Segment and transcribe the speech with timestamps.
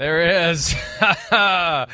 [0.00, 0.74] There he is.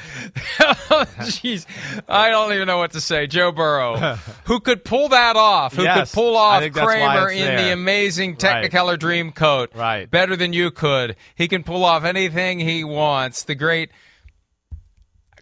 [0.88, 1.66] Oh, jeez,
[2.08, 3.26] I don't even know what to say.
[3.26, 3.96] Joe Burrow,
[4.44, 5.74] who could pull that off?
[5.74, 9.70] Who Yes, could pull off think that's why Kramer in the amazing Technicolor Dream coat?
[9.74, 10.08] Right.
[10.10, 11.16] Better than you could.
[11.34, 13.42] He can pull off anything he wants.
[13.44, 13.90] The great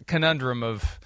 [0.07, 0.99] conundrum of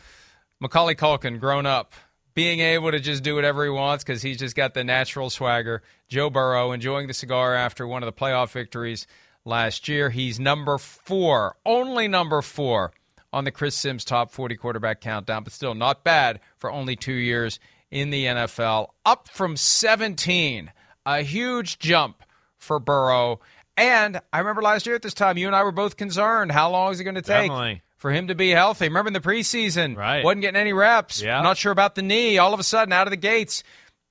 [0.59, 1.93] Macaulay Culkin grown up,
[2.33, 5.83] being able to just do whatever he wants because he's just got the natural swagger.
[6.07, 9.07] Joe Burrow enjoying the cigar after one of the playoff victories
[9.49, 10.09] last year.
[10.11, 12.91] He's number four, only number four
[13.33, 17.13] on the Chris Simms top 40 quarterback countdown, but still not bad for only two
[17.13, 17.59] years
[17.91, 18.89] in the NFL.
[19.05, 20.71] Up from 17,
[21.05, 22.23] a huge jump
[22.57, 23.39] for Burrow.
[23.77, 26.51] And I remember last year at this time, you and I were both concerned.
[26.51, 27.49] How long is it going to take?
[27.49, 27.81] Definitely.
[27.97, 28.85] for him to be healthy.
[28.85, 30.23] Remember in the preseason, Right.
[30.23, 31.21] wasn't getting any reps.
[31.21, 31.41] Yeah.
[31.41, 32.37] Not sure about the knee.
[32.37, 33.61] All of a sudden, out of the gates,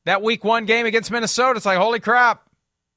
[0.04, 2.47] that week one game against Minnesota, it's like, holy crap,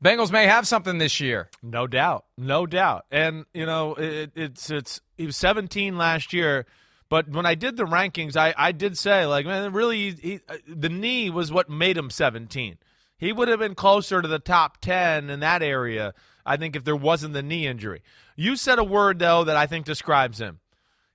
[0.03, 1.49] Bengals may have something this year.
[1.61, 3.05] No doubt, no doubt.
[3.11, 6.65] And you know, it, it's it's he was 17 last year,
[7.09, 10.57] but when I did the rankings, I I did say like, man, really, he, uh,
[10.67, 12.77] the knee was what made him 17.
[13.17, 16.83] He would have been closer to the top 10 in that area, I think, if
[16.83, 18.01] there wasn't the knee injury.
[18.35, 20.59] You said a word though that I think describes him.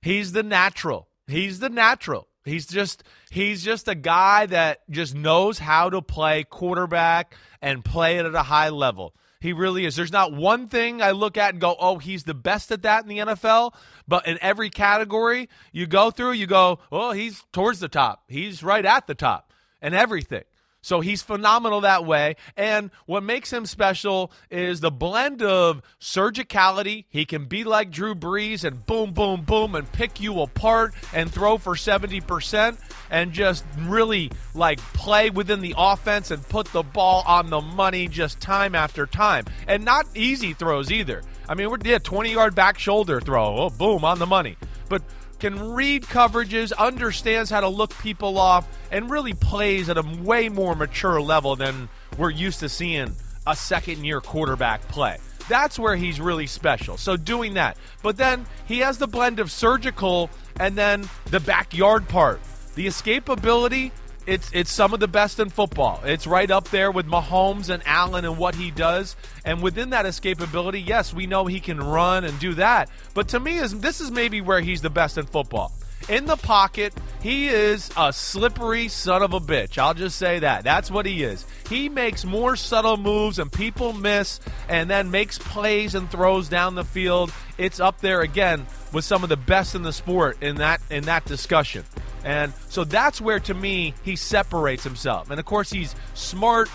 [0.01, 1.09] He's the natural.
[1.27, 2.29] He's the natural.
[2.45, 8.17] He's just he's just a guy that just knows how to play quarterback and play
[8.17, 9.13] it at a high level.
[9.39, 9.95] He really is.
[9.95, 13.03] There's not one thing I look at and go, "Oh, he's the best at that
[13.03, 13.73] in the NFL."
[14.07, 18.23] But in every category you go through, you go, "Oh, he's towards the top.
[18.27, 20.43] He's right at the top." And everything.
[20.87, 22.37] So he's phenomenal that way.
[22.55, 27.03] And what makes him special is the blend of surgicality.
[27.09, 31.29] He can be like Drew Brees and boom, boom, boom, and pick you apart and
[31.29, 37.21] throw for 70% and just really like play within the offense and put the ball
[37.27, 39.43] on the money just time after time.
[39.67, 41.21] And not easy throws either.
[41.49, 43.57] I mean, we're yeah, 20 yard back shoulder throw.
[43.57, 44.55] Oh, boom, on the money.
[44.87, 45.03] But
[45.39, 50.49] can read coverages, understands how to look people off, and really plays at a way
[50.49, 53.15] more mature level than we're used to seeing
[53.45, 55.17] a second year quarterback play.
[55.47, 56.97] That's where he's really special.
[56.97, 57.77] So doing that.
[58.03, 62.41] But then he has the blend of surgical and then the backyard part.
[62.75, 63.91] The escapability,
[64.27, 66.01] it's it's some of the best in football.
[66.03, 69.15] It's right up there with Mahomes and Allen and what he does.
[69.45, 72.89] And within that escapability, yes, we know he can run and do that.
[73.13, 75.71] But to me, is this is maybe where he's the best in football.
[76.09, 79.77] In the pocket, he is a slippery son of a bitch.
[79.77, 80.63] I'll just say that.
[80.63, 81.45] That's what he is.
[81.67, 84.39] He makes more subtle moves and people miss
[84.69, 87.33] and then makes plays and throws down the field.
[87.57, 91.03] It's up there again with some of the best in the sport in that in
[91.05, 91.83] that discussion.
[92.23, 95.29] And so that's where to me he separates himself.
[95.29, 96.69] And of course he's smart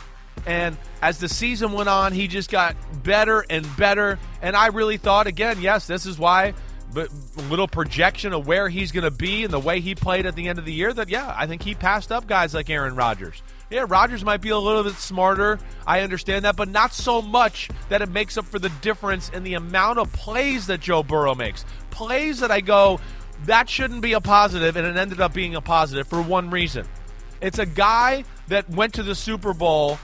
[0.47, 4.19] and as the season went on, he just got better and better.
[4.41, 6.55] And I really thought again, yes, this is why
[7.49, 10.49] little projection of where he's going to be and the way he played at the
[10.49, 13.43] end of the year, that yeah, I think he passed up guys like Aaron Rodgers.
[13.71, 15.59] Yeah, Rodgers might be a little bit smarter.
[15.87, 19.45] I understand that, but not so much that it makes up for the difference in
[19.45, 21.65] the amount of plays that Joe Burrow makes.
[21.91, 23.01] Plays that I go,
[23.47, 26.87] that shouldn't be a positive, and it ended up being a positive for one reason.
[27.41, 29.99] It's a guy that went to the Super Bowl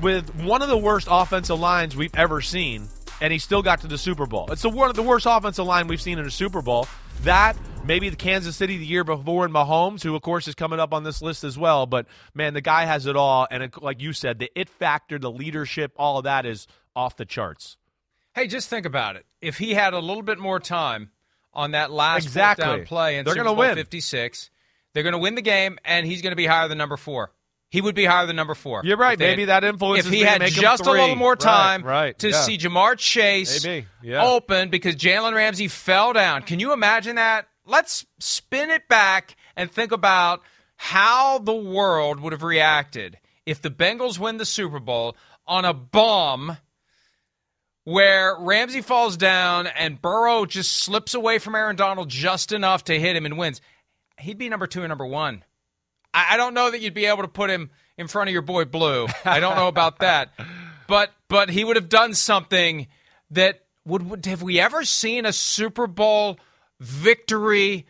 [0.00, 2.88] with one of the worst offensive lines we've ever seen,
[3.20, 4.50] and he still got to the Super Bowl.
[4.50, 6.86] It's the one of the worst offensive line we've seen in a Super Bowl.
[7.22, 10.80] That maybe the Kansas City the year before and Mahomes, who of course is coming
[10.80, 11.86] up on this list as well.
[11.86, 15.18] But man, the guy has it all, and it, like you said, the it factor,
[15.18, 17.76] the leadership, all of that is off the charts.
[18.34, 19.24] Hey, just think about it.
[19.40, 21.10] If he had a little bit more time
[21.54, 22.64] on that last exactly.
[22.64, 24.50] down play in they're going to win 56,
[24.92, 27.32] they're going to win the game, and he's going to be higher than number four.
[27.68, 28.82] He would be higher than number four.
[28.84, 29.18] You're right.
[29.18, 30.06] Maybe that influences.
[30.06, 32.40] If he had just a little more time right, right, to yeah.
[32.42, 34.24] see Ja'Marr Chase yeah.
[34.24, 36.42] open because Jalen Ramsey fell down.
[36.42, 37.48] Can you imagine that?
[37.64, 40.42] Let's spin it back and think about
[40.76, 45.16] how the world would have reacted if the Bengals win the Super Bowl
[45.46, 46.58] on a bomb
[47.84, 52.98] where Ramsey falls down and Burrow just slips away from Aaron Donald just enough to
[52.98, 53.60] hit him and wins.
[54.18, 55.44] He'd be number two and number one.
[56.16, 58.42] I, I don't know that you'd be able to put him in front of your
[58.42, 59.06] boy Blue.
[59.24, 60.32] I don't know about that,
[60.88, 62.86] but but he would have done something
[63.30, 66.38] that would, would have we ever seen a Super Bowl
[66.80, 67.86] victory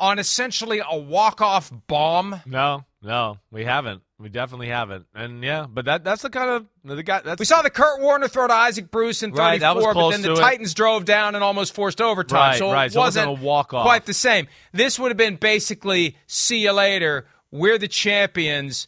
[0.00, 2.40] on essentially a walk off bomb?
[2.44, 4.02] No, no, we haven't.
[4.20, 5.06] We definitely haven't.
[5.14, 7.20] And yeah, but that that's the kind of the guy.
[7.24, 10.22] That's We saw the Kurt Warner throw to Isaac Bruce in 34, Right, but then
[10.22, 10.36] the to it.
[10.36, 12.50] Titans drove down and almost forced overtime.
[12.50, 13.84] Right, so right, it so it wasn't wasn't a walk-off.
[13.84, 14.48] quite the same.
[14.72, 17.26] This would have been basically see you later.
[17.50, 18.86] We're the champions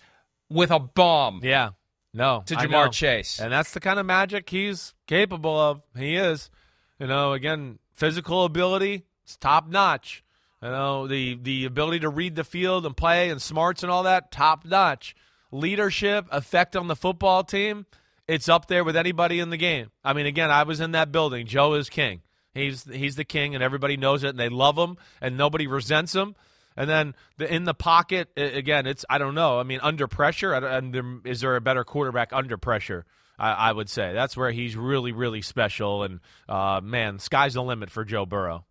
[0.49, 1.41] with a bomb.
[1.43, 1.71] yeah.
[2.12, 2.91] No, To Ja'Marr.
[2.91, 3.39] Chase.
[3.39, 5.81] and that's the kind of magic he's capable of.
[5.97, 6.51] He is,
[6.99, 10.25] you know, again, physical ability, it's top notch.
[10.61, 14.03] You know, the the ability to read the field and play and smarts and all
[14.03, 15.15] that, top notch.
[15.53, 17.87] Leadership, effect on the football team,
[18.27, 19.91] it's up there with anybody in the game.
[20.05, 21.47] I mean, again, I was in that building.
[21.47, 22.23] Joe is king.
[22.55, 26.12] He's he's the king, and everybody knows it, and they love him, and nobody resents
[26.12, 26.35] him.
[26.77, 29.59] And then the, in the pocket, again, it's I don't know.
[29.59, 33.05] I mean, under pressure, I don't- and there, is there a better quarterback under pressure?
[33.39, 36.03] I, I would say that's where he's really, really special.
[36.05, 38.65] And uh, man, sky's the limit for Joe Burrow.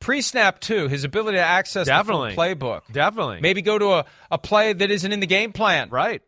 [0.00, 2.30] Pre snap, too, his ability to access Definitely.
[2.34, 2.82] the playbook.
[2.92, 5.88] Definitely, Maybe go to a, a play that isn't in the game plan.
[5.90, 6.20] right.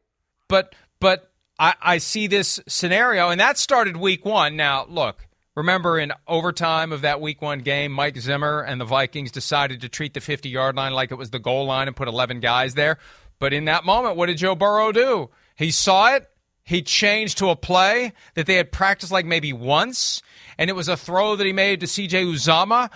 [0.48, 4.56] But but I, I see this scenario, and that started week one.
[4.56, 9.32] Now, look, remember in overtime of that week one game, Mike Zimmer and the Vikings
[9.32, 12.06] decided to treat the 50 yard line like it was the goal line and put
[12.06, 12.98] 11 guys there.
[13.38, 15.30] But in that moment, what did Joe Burrow do?
[15.56, 16.30] He saw it.
[16.62, 20.20] He changed to a play that they had practiced like maybe once,
[20.58, 22.90] and it was a throw that he made to CJ Uzomah,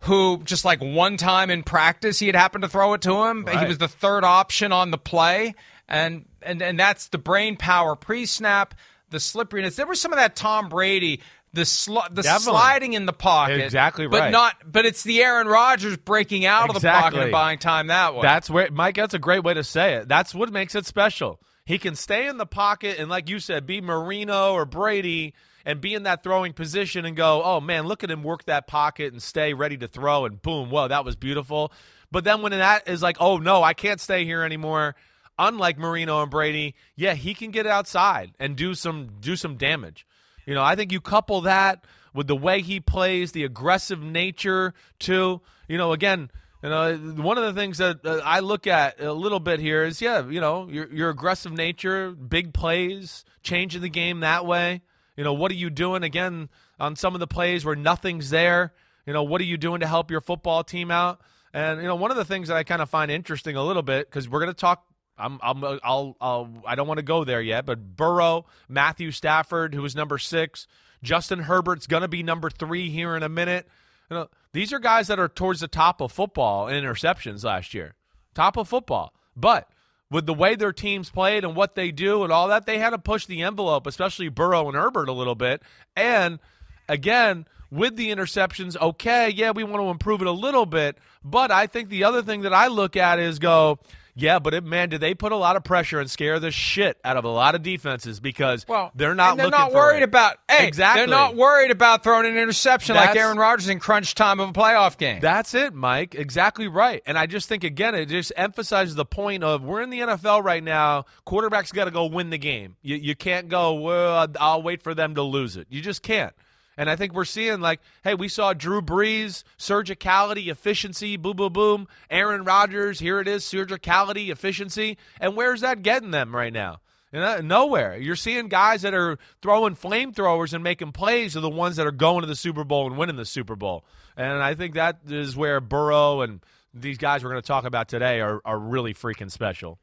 [0.00, 3.46] who just like one time in practice he had happened to throw it to him.
[3.46, 5.54] He was the third option on the play,
[5.86, 8.74] and and and that's the brain power pre-snap,
[9.10, 9.76] the slipperiness.
[9.76, 11.20] There was some of that Tom Brady.
[11.52, 12.52] The sl- the Definitely.
[12.60, 14.20] sliding in the pocket, Exactly right.
[14.20, 14.54] but not.
[14.70, 18.22] But it's the Aaron Rodgers breaking out of the pocket and buying time that way.
[18.22, 18.94] That's where Mike.
[18.96, 20.08] That's a great way to say it.
[20.08, 21.40] That's what makes it special.
[21.64, 25.80] He can stay in the pocket and, like you said, be Marino or Brady and
[25.80, 29.12] be in that throwing position and go, "Oh man, look at him work that pocket
[29.12, 31.72] and stay ready to throw." And boom, whoa, that was beautiful.
[32.12, 34.94] But then when that is like, "Oh no, I can't stay here anymore."
[35.38, 40.06] Unlike Marino and Brady, yeah, he can get outside and do some do some damage.
[40.50, 44.74] You know, I think you couple that with the way he plays, the aggressive nature
[44.98, 45.42] too.
[45.68, 46.28] You know, again,
[46.60, 50.02] you know, one of the things that I look at a little bit here is,
[50.02, 54.82] yeah, you know, your your aggressive nature, big plays, changing the game that way.
[55.16, 56.48] You know, what are you doing again
[56.80, 58.72] on some of the plays where nothing's there?
[59.06, 61.20] You know, what are you doing to help your football team out?
[61.54, 63.82] And you know, one of the things that I kind of find interesting a little
[63.82, 64.84] bit because we're going to talk
[65.20, 69.74] I'm, I'm, I'll, I'll, I don't want to go there yet, but Burrow, Matthew Stafford,
[69.74, 70.66] who was number six,
[71.02, 73.66] Justin Herbert's going to be number three here in a minute.
[74.10, 77.74] You know, these are guys that are towards the top of football in interceptions last
[77.74, 77.94] year,
[78.34, 79.14] top of football.
[79.36, 79.68] But
[80.10, 82.90] with the way their teams played and what they do and all that, they had
[82.90, 85.62] to push the envelope, especially Burrow and Herbert a little bit.
[85.94, 86.40] And
[86.88, 90.98] again, with the interceptions, okay, yeah, we want to improve it a little bit.
[91.22, 93.78] But I think the other thing that I look at is go,
[94.14, 96.98] yeah, but it, man, did they put a lot of pressure and scare the shit
[97.04, 100.04] out of a lot of defenses because well, they're not and they're not worried it.
[100.04, 101.00] about hey, exactly.
[101.00, 104.52] They're not worried about throwing an interception like Aaron Rodgers in crunch time of a
[104.52, 105.20] playoff game.
[105.20, 106.14] That's it, Mike.
[106.14, 107.02] Exactly right.
[107.06, 110.44] And I just think again, it just emphasizes the point of we're in the NFL
[110.44, 111.04] right now.
[111.26, 112.76] Quarterbacks got to go win the game.
[112.82, 113.74] You you can't go.
[113.74, 115.66] Well, I'll wait for them to lose it.
[115.70, 116.34] You just can't.
[116.80, 121.52] And I think we're seeing like, hey, we saw Drew Brees, surgicality, efficiency, boom, boom,
[121.52, 121.88] boom.
[122.08, 124.96] Aaron Rodgers, here it is, surgicality, efficiency.
[125.20, 126.80] And where's that getting them right now?
[127.12, 127.98] You know, nowhere.
[127.98, 131.92] You're seeing guys that are throwing flamethrowers and making plays are the ones that are
[131.92, 133.84] going to the Super Bowl and winning the Super Bowl.
[134.16, 136.40] And I think that is where Burrow and
[136.72, 139.78] these guys we're going to talk about today are, are really freaking special.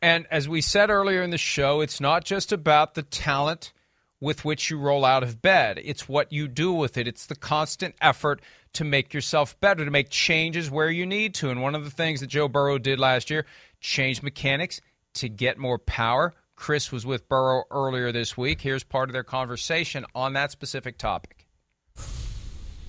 [0.00, 3.74] And as we said earlier in the show, it's not just about the talent
[4.22, 5.80] with which you roll out of bed.
[5.84, 7.08] It's what you do with it.
[7.08, 8.40] It's the constant effort
[8.74, 11.50] to make yourself better, to make changes where you need to.
[11.50, 13.44] And one of the things that Joe Burrow did last year,
[13.80, 14.80] change mechanics
[15.14, 16.34] to get more power.
[16.54, 18.60] Chris was with Burrow earlier this week.
[18.60, 21.41] Here's part of their conversation on that specific topic.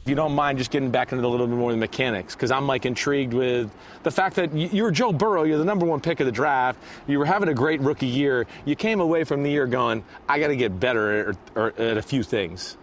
[0.04, 2.36] If you don't mind just getting back into a little bit more of the mechanics,
[2.36, 3.72] because I'm like intrigued with
[4.04, 7.18] the fact that you're Joe Burrow, you're the number one pick of the draft, you
[7.20, 10.48] were having a great rookie year, you came away from the year going, I got
[10.48, 12.76] to get better at, at a few things.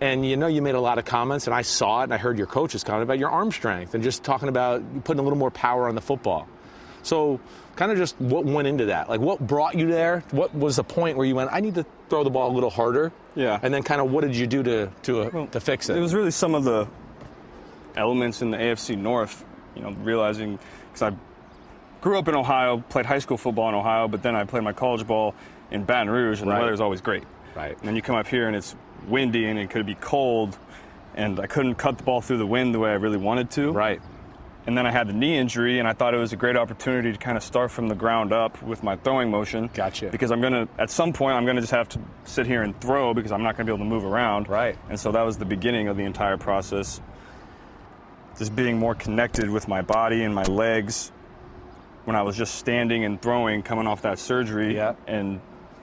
[0.00, 2.16] And you know, you made a lot of comments, and I saw it, and I
[2.16, 5.38] heard your coaches comment about your arm strength and just talking about putting a little
[5.38, 6.48] more power on the football.
[7.04, 7.38] So,
[7.78, 9.08] kind of just what went into that?
[9.08, 10.24] Like, what brought you there?
[10.32, 12.70] What was the point where you went, I need to throw the ball a little
[12.70, 13.12] harder?
[13.36, 13.60] Yeah.
[13.62, 15.96] And then, kind of, what did you do to to, uh, Well, to fix it?
[15.96, 16.88] It was really some of the
[17.96, 19.44] elements in the AFC North,
[19.76, 20.58] you know, realizing
[20.92, 21.16] because I
[22.00, 24.72] grew up in Ohio, played high school football in Ohio, but then I played my
[24.72, 25.34] college ball
[25.70, 26.56] in Baton Rouge, and Right.
[26.58, 27.24] the weather's always great.
[27.54, 27.76] Right.
[27.78, 28.74] And then you come up here and it's
[29.06, 30.56] windy and it could be cold,
[31.14, 33.70] and I couldn't cut the ball through the wind the way I really wanted to.
[33.72, 34.00] right.
[34.68, 37.10] And then I had the knee injury, and I thought it was a great opportunity
[37.10, 39.70] to kind of start from the ground up with my throwing motion.
[39.72, 40.10] Gotcha.
[40.10, 43.14] Because I'm gonna, at some point, I'm gonna just have to sit here and throw
[43.14, 44.46] because I'm not gonna be able to move around.
[44.46, 44.76] Right.
[44.90, 47.00] And so that was the beginning of the entire process.
[48.36, 51.12] Just being more connected with my body and my legs
[52.04, 54.96] when I was just standing and throwing, coming off that surgery, Yeah.
[55.06, 55.40] and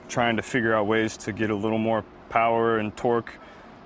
[0.10, 3.34] trying to figure out ways to get a little more power and torque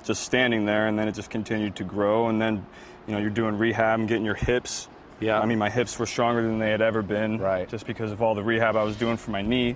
[0.03, 2.27] just standing there, and then it just continued to grow.
[2.27, 2.65] And then,
[3.09, 4.87] you know, you're doing rehab and getting your hips.
[5.19, 5.39] Yeah.
[5.39, 7.39] I mean, my hips were stronger than they had ever been.
[7.39, 7.67] Right.
[7.67, 9.75] Just because of all the rehab I was doing for my knee,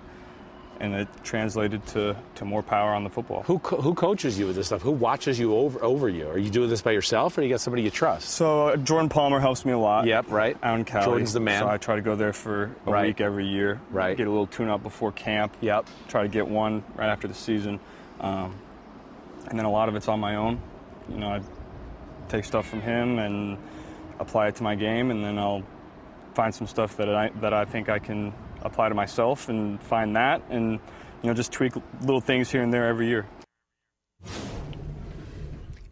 [0.80, 3.42] and it translated to, to more power on the football.
[3.44, 4.82] Who, co- who coaches you with this stuff?
[4.84, 6.28] Who watches you over over you?
[6.30, 8.30] Are you doing this by yourself, or you got somebody you trust?
[8.30, 10.06] So uh, Jordan Palmer helps me a lot.
[10.06, 10.56] Yep, right.
[10.62, 11.06] Out in Cali.
[11.06, 11.62] Jordan's the man.
[11.62, 13.08] So I try to go there for a Right.
[13.08, 13.82] week every year.
[13.90, 14.16] Right.
[14.16, 15.56] Get a little tune up before camp.
[15.62, 15.88] Yep.
[16.08, 17.80] Try to get one right after the season.
[18.22, 18.56] Um,
[19.48, 20.60] and then a lot of it's on my own.
[21.10, 21.42] You know, I
[22.30, 23.58] take stuff from him and
[24.20, 25.64] apply it to my game, and then I'll
[26.36, 30.16] find some stuff that I that I think I can apply to myself, and find
[30.16, 30.80] that, and
[31.22, 33.26] you know, just tweak little things here and there every year.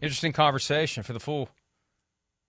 [0.00, 1.48] Interesting conversation for the full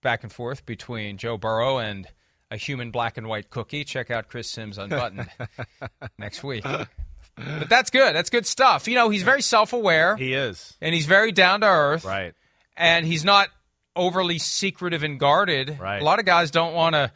[0.01, 2.07] back and forth between Joe Burrow and
[2.49, 3.83] a human black and white cookie.
[3.83, 5.29] Check out Chris Simms Unbuttoned
[6.17, 6.63] next week.
[6.63, 8.15] But that's good.
[8.15, 8.87] That's good stuff.
[8.87, 10.75] You know, he's very self aware He is.
[10.81, 12.05] and he's very down to earth.
[12.05, 12.33] Right.
[12.75, 13.49] And he's not
[13.95, 15.77] overly secretive and guarded.
[15.79, 16.01] Right.
[16.01, 17.11] A lot of guys don't want to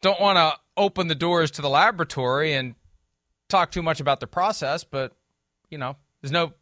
[0.00, 2.74] don't want to open the doors to the laboratory and
[3.48, 5.12] talk too much about the process, but
[5.68, 6.52] you know, there's no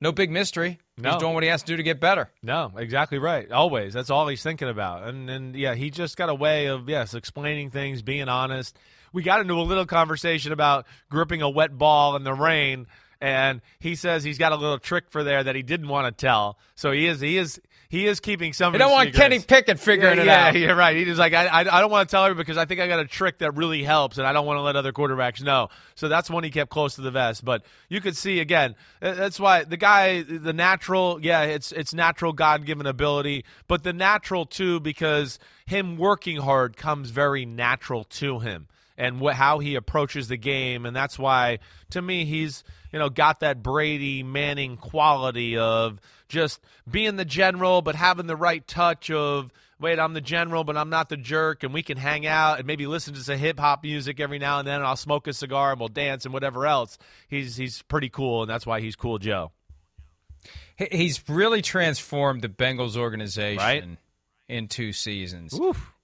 [0.00, 0.78] no big mystery.
[0.96, 1.12] No.
[1.12, 2.30] He's doing what he has to do to get better.
[2.42, 3.50] No, exactly right.
[3.50, 3.94] Always.
[3.94, 5.08] That's all he's thinking about.
[5.08, 8.76] And and yeah, he just got a way of yes, explaining things, being honest.
[9.12, 12.88] We got into a little conversation about gripping a wet ball in the rain
[13.20, 16.26] and he says he's got a little trick for there that he didn't want to
[16.26, 16.58] tell.
[16.74, 19.14] So he is he is he is keeping some of don't want.
[19.14, 20.56] Kenny Pickett figuring yeah, it yeah, out.
[20.56, 20.96] you're right.
[20.96, 22.88] He was like, I, I, I don't want to tell her because I think I
[22.88, 25.68] got a trick that really helps, and I don't want to let other quarterbacks know.
[25.94, 27.44] So that's one he kept close to the vest.
[27.44, 32.32] But you could see again, that's why the guy, the natural, yeah, it's it's natural
[32.32, 38.38] God given ability, but the natural too because him working hard comes very natural to
[38.38, 41.58] him and wh- how he approaches the game, and that's why
[41.90, 42.64] to me he's
[42.94, 46.60] you know got that Brady Manning quality of just
[46.90, 50.88] being the general, but having the right touch of wait, I'm the general, but I'm
[50.88, 53.82] not the jerk, and we can hang out and maybe listen to some hip hop
[53.82, 56.66] music every now and then, and I'll smoke a cigar and we'll dance and whatever
[56.66, 56.96] else.
[57.28, 59.50] He's he's pretty cool, and that's why he's cool, Joe.
[60.76, 63.84] He's really transformed the Bengals organization Right.
[64.48, 65.58] in two seasons.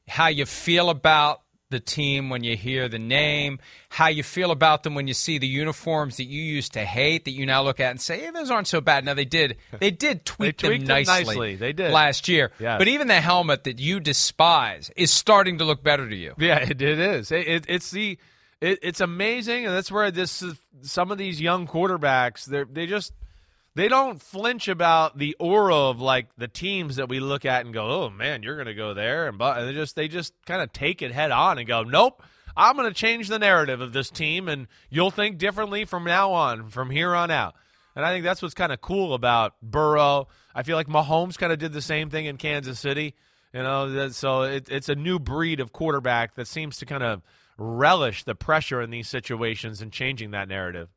[0.09, 3.59] How you feel about the team when you hear the name,
[3.89, 7.25] how you feel about them when you see the uniforms that you used to hate
[7.25, 9.57] that you now look at and say, "Hey, those aren't so bad." Now they did,
[9.79, 11.25] they did tweak tweaked them them nicely.
[11.25, 11.57] nicely.
[11.57, 11.93] They did.
[11.93, 12.53] last year.
[12.59, 12.79] Yes.
[12.79, 16.35] But even the helmet that you despise is starting to look better to you.
[16.39, 17.33] Yeah, it, it is.
[17.33, 18.19] It, it, it's the
[18.61, 20.45] it, it's amazing, and that's where this
[20.83, 23.12] some of these young quarterbacks they're they just
[23.75, 27.75] they don't flinch about the aura of like the teams that we look at and
[27.75, 30.73] go, oh man, you're gonna go there, and but they just they just kind of
[30.73, 32.23] take it head on and go, nope.
[32.57, 36.33] I'm going to change the narrative of this team, and you'll think differently from now
[36.33, 37.55] on, from here on out.
[37.95, 40.29] And I think that's what's kind of cool about Burrow.
[40.55, 43.15] I feel like Mahomes kind of did the same thing in Kansas City.
[43.53, 47.23] You know, so it, it's a new breed of quarterback that seems to kind of
[47.57, 50.89] relish the pressure in these situations and changing that narrative.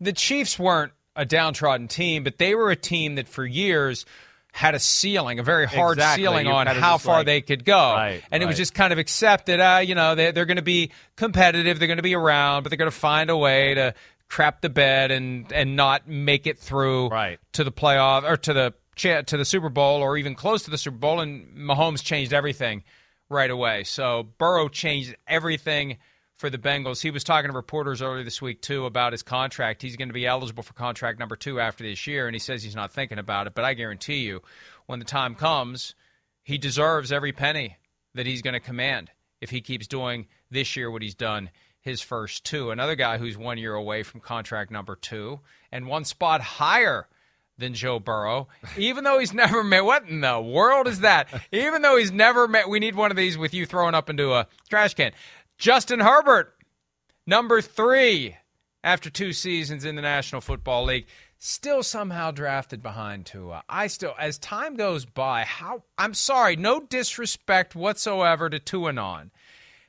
[0.00, 4.06] The Chiefs weren't a downtrodden team, but they were a team that for years
[4.52, 6.22] had a ceiling, a very hard exactly.
[6.22, 7.76] ceiling you on how far like, they could go.
[7.76, 10.62] Right, and it was just kind of accepted, uh, you know, they, they're going to
[10.62, 13.94] be competitive, they're going to be around, but they're going to find a way to
[14.28, 17.38] crap the bed and, and not make it through right.
[17.52, 20.78] to the playoff or to the to the Super Bowl or even close to the
[20.78, 21.18] Super Bowl.
[21.20, 22.84] And Mahomes changed everything
[23.28, 23.82] right away.
[23.82, 25.98] So Burrow changed everything
[26.36, 27.02] for the Bengals.
[27.02, 29.82] He was talking to reporters earlier this week too about his contract.
[29.82, 32.62] He's going to be eligible for contract number two after this year, and he says
[32.62, 33.54] he's not thinking about it.
[33.54, 34.42] But I guarantee you,
[34.86, 35.94] when the time comes,
[36.42, 37.76] he deserves every penny
[38.14, 39.10] that he's going to command
[39.40, 41.50] if he keeps doing this year what he's done
[41.80, 42.70] his first two.
[42.70, 47.08] Another guy who's one year away from contract number two and one spot higher
[47.58, 49.84] than Joe Burrow, even though he's never met.
[49.84, 51.28] What in the world is that?
[51.52, 54.32] Even though he's never met, we need one of these with you thrown up into
[54.32, 55.12] a trash can.
[55.58, 56.54] Justin Herbert,
[57.26, 58.36] number three
[58.82, 61.06] after two seasons in the National Football League,
[61.38, 63.62] still somehow drafted behind Tua.
[63.68, 69.30] I still, as time goes by, how I'm sorry, no disrespect whatsoever to Tuanon.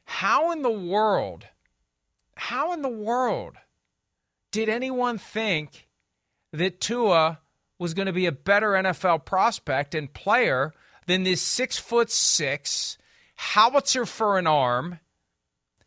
[0.05, 1.48] How in the world,
[2.36, 3.55] how in the world
[4.51, 5.88] did anyone think
[6.53, 7.39] that Tua
[7.79, 10.74] was going to be a better NFL prospect and player
[11.07, 12.98] than this six foot six
[13.36, 15.00] howitzer for an arm,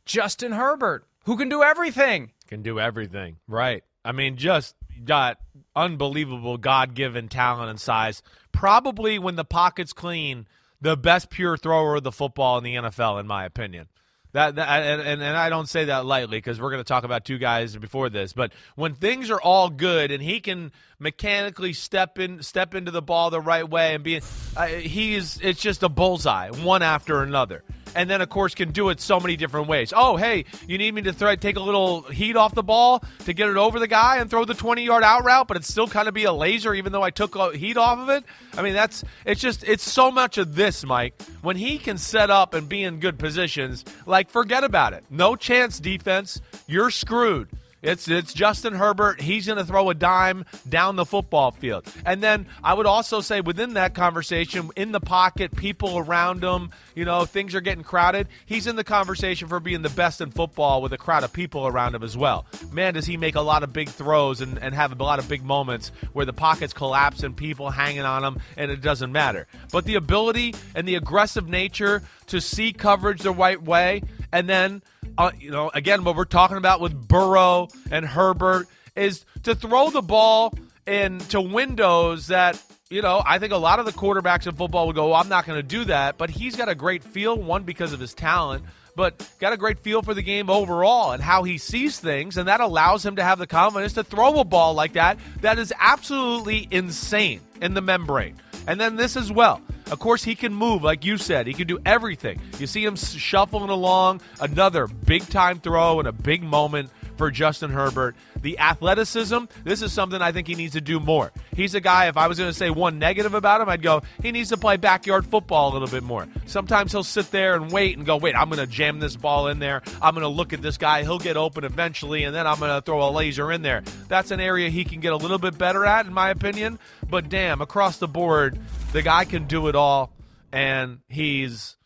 [0.09, 2.33] Justin Herbert, who can do everything.
[2.49, 3.37] Can do everything.
[3.47, 3.85] Right.
[4.05, 4.75] I mean, just
[5.05, 5.39] got
[5.77, 8.23] unbelievable God given talent and size.
[8.51, 10.49] Probably when the pocket's clean,
[10.81, 13.89] the best pure thrower of the football in the NFL, in my opinion.
[14.33, 17.05] That, that and, and, and I don't say that lightly because we're going to talk
[17.05, 18.33] about two guys before this.
[18.33, 23.03] But when things are all good and he can mechanically step in, step into the
[23.03, 24.21] ball the right way and be,
[24.57, 27.63] uh, he's it's just a bullseye, one after another.
[27.95, 29.93] And then of course can do it so many different ways.
[29.95, 33.33] Oh, hey, you need me to th- take a little heat off the ball to
[33.33, 35.89] get it over the guy and throw the twenty yard out route, but it's still
[35.89, 38.25] kind of be a laser even though I took uh, heat off of it.
[38.57, 41.21] I mean, that's it's just it's so much of this, Mike.
[41.43, 45.05] When he can set up and be in good positions, like forget about it.
[45.11, 46.41] No chance defense.
[46.67, 47.49] You're screwed.
[47.81, 49.21] It's it's Justin Herbert.
[49.21, 51.87] He's going to throw a dime down the football field.
[52.05, 56.71] And then I would also say within that conversation, in the pocket, people around him,
[56.97, 58.29] you know, things are getting crowded.
[58.47, 61.67] He's in the conversation for being the best in football with a crowd of people
[61.67, 62.47] around him as well.
[62.73, 65.29] Man, does he make a lot of big throws and, and have a lot of
[65.29, 69.47] big moments where the pockets collapse and people hanging on him and it doesn't matter.
[69.71, 74.83] But the ability and the aggressive nature to see coverage the right way and then
[75.17, 79.91] uh, you know, again, what we're talking about with Burrow and Herbert is to throw
[79.91, 80.55] the ball
[80.87, 84.97] into windows that, you know, I think a lot of the quarterbacks in football would
[84.97, 86.19] go, well, I'm not going to do that.
[86.19, 88.65] But he's got a great feel, one, because of his talent,
[88.97, 92.37] but got a great feel for the game overall and how he sees things.
[92.37, 95.59] And that allows him to have the confidence to throw a ball like that that
[95.59, 98.37] is absolutely insane in the membrane.
[98.69, 99.63] And then this as well.
[99.91, 101.47] Of course, he can move, like you said.
[101.47, 102.39] He can do everything.
[102.59, 104.21] You see him shuffling along.
[104.41, 108.17] Another big time throw and a big moment for Justin Herbert.
[108.41, 111.33] The athleticism, this is something I think he needs to do more.
[111.55, 114.03] He's a guy, if I was going to say one negative about him, I'd go,
[114.23, 116.27] he needs to play backyard football a little bit more.
[116.47, 119.49] Sometimes he'll sit there and wait and go, wait, I'm going to jam this ball
[119.49, 119.83] in there.
[120.01, 121.03] I'm going to look at this guy.
[121.03, 123.83] He'll get open eventually, and then I'm going to throw a laser in there.
[124.07, 126.79] That's an area he can get a little bit better at, in my opinion.
[127.11, 128.59] But damn, across the board,
[128.93, 130.13] the guy can do it all,
[130.53, 131.77] and he's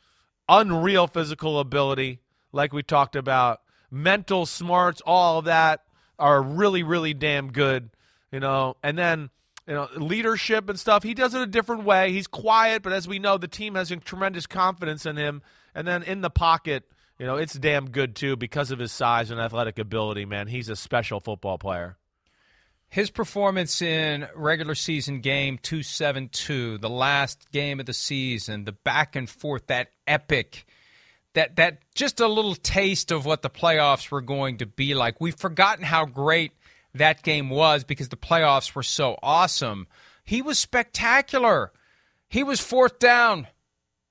[0.48, 2.20] unreal physical ability,
[2.52, 3.61] like we talked about
[3.92, 5.84] mental smarts, all of that
[6.18, 7.90] are really, really damn good,
[8.32, 8.76] you know.
[8.82, 9.30] And then,
[9.68, 12.12] you know, leadership and stuff, he does it a different way.
[12.12, 15.42] He's quiet, but as we know, the team has a tremendous confidence in him.
[15.74, 16.84] And then in the pocket,
[17.18, 20.48] you know, it's damn good too because of his size and athletic ability, man.
[20.48, 21.96] He's a special football player.
[22.88, 29.16] His performance in regular season game 272, the last game of the season, the back
[29.16, 30.66] and forth, that epic
[31.34, 35.20] that that just a little taste of what the playoffs were going to be like.
[35.20, 36.52] We've forgotten how great
[36.94, 39.86] that game was because the playoffs were so awesome.
[40.24, 41.72] He was spectacular.
[42.28, 43.48] He was fourth down.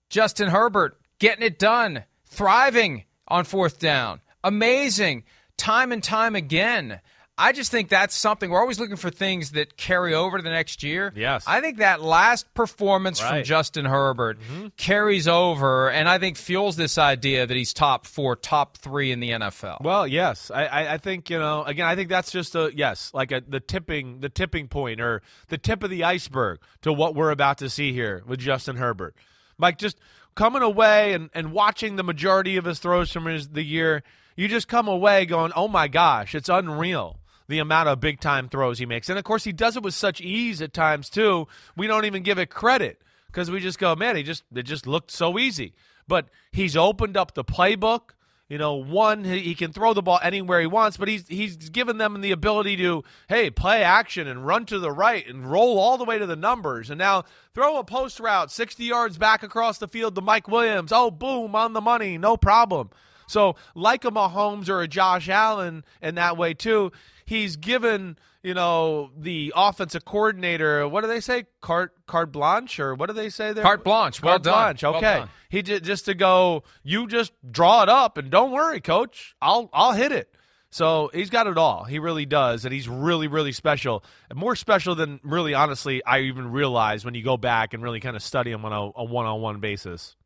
[0.09, 4.21] Justin Herbert getting it done, thriving on fourth down.
[4.43, 5.23] Amazing.
[5.57, 6.99] Time and time again.
[7.41, 10.51] I just think that's something we're always looking for things that carry over to the
[10.51, 11.11] next year.
[11.15, 11.43] Yes.
[11.47, 14.67] I think that last performance from Justin Herbert mm-hmm.
[14.77, 19.19] carries over, and I think fuels this idea that he's top four, top three in
[19.19, 19.81] the NFL.
[19.81, 21.63] Well, yes, I, I, I think you know.
[21.63, 25.23] Again, I think that's just a yes, like a the tipping, the tipping point, or
[25.47, 29.15] the tip of the iceberg to what we're about to see here with Justin Herbert.
[29.57, 29.97] Mike, just
[30.35, 34.03] coming away and, and watching the majority of his throws from his, the year,
[34.35, 37.17] you just come away going, "Oh my gosh, it's unreal."
[37.51, 39.93] The amount of big time throws he makes, and of course he does it with
[39.93, 41.49] such ease at times too.
[41.75, 44.87] We don't even give it credit because we just go, "Man, he just it just
[44.87, 45.73] looked so easy."
[46.07, 48.11] But he's opened up the playbook.
[48.47, 51.97] You know, one he, can throw the ball anywhere he wants, but he's he's given
[51.97, 55.97] them the ability to hey play action and run to the right and roll all
[55.97, 59.77] the way to the numbers, and now throw a post route sixty yards back across
[59.77, 60.93] the field to Mike Williams.
[60.93, 62.91] Oh, boom on the money, no problem.
[63.27, 66.91] So like a Mahomes or a Josh Allen in that way too,
[67.31, 72.93] he's given you know the offensive coordinator what do they say carte carte blanche or
[72.93, 74.21] what do they say there Carte blanche.
[74.21, 74.53] Well carte done.
[74.53, 74.83] blanche.
[74.83, 75.29] Well Okay, done.
[75.49, 76.63] he did just to go.
[76.83, 79.33] You just draw it up and don't worry, coach.
[79.41, 80.35] I'll I'll hit it.
[80.73, 81.85] So he's got it all.
[81.85, 86.19] He really does, and he's really really special, and more special than really honestly I
[86.21, 89.03] even realized when you go back and really kind of study him on a, a
[89.05, 90.17] one-on-one basis.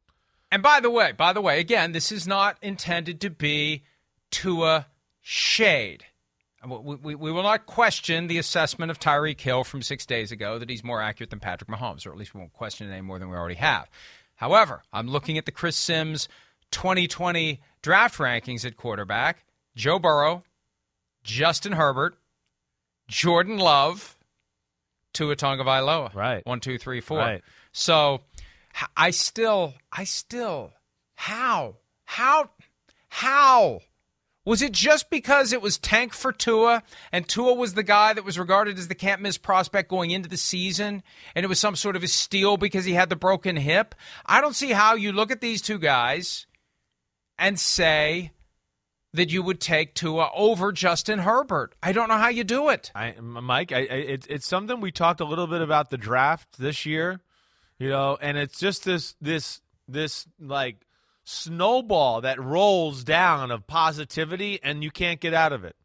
[0.51, 3.83] And by the way, by the way, again, this is not intended to be
[4.31, 4.87] Tua
[5.21, 6.05] shade.
[6.67, 10.57] We, we, we will not question the assessment of Tyreek Hill from six days ago
[10.59, 13.01] that he's more accurate than Patrick Mahomes, or at least we won't question it any
[13.01, 13.89] more than we already have.
[14.35, 16.27] However, I'm looking at the Chris Simms
[16.71, 20.43] 2020 draft rankings at quarterback Joe Burrow,
[21.23, 22.15] Justin Herbert,
[23.07, 24.17] Jordan Love,
[25.13, 26.13] Tua Tagovailoa.
[26.13, 26.45] Right.
[26.45, 27.17] One, two, three, four.
[27.17, 27.43] Right.
[27.71, 28.21] So
[28.95, 30.71] I still, I still,
[31.15, 31.75] how,
[32.05, 32.49] how,
[33.09, 33.81] how?
[34.45, 38.23] Was it just because it was tank for Tua and Tua was the guy that
[38.23, 41.01] was regarded as the can't miss prospect going into the season
[41.33, 43.95] and it was some sort of a steal because he had the broken hip?
[44.25, 46.45] I don't see how you look at these two guys
[47.39, 48.31] and say
[49.13, 51.73] that you would take Tua over Justin Herbert.
[51.81, 52.91] I don't know how you do it.
[52.93, 56.59] I, Mike, I, I, it's it's something we talked a little bit about the draft
[56.59, 57.21] this year,
[57.79, 60.77] you know, and it's just this this this like
[61.25, 65.75] snowball that rolls down of positivity, and you can't get out of it.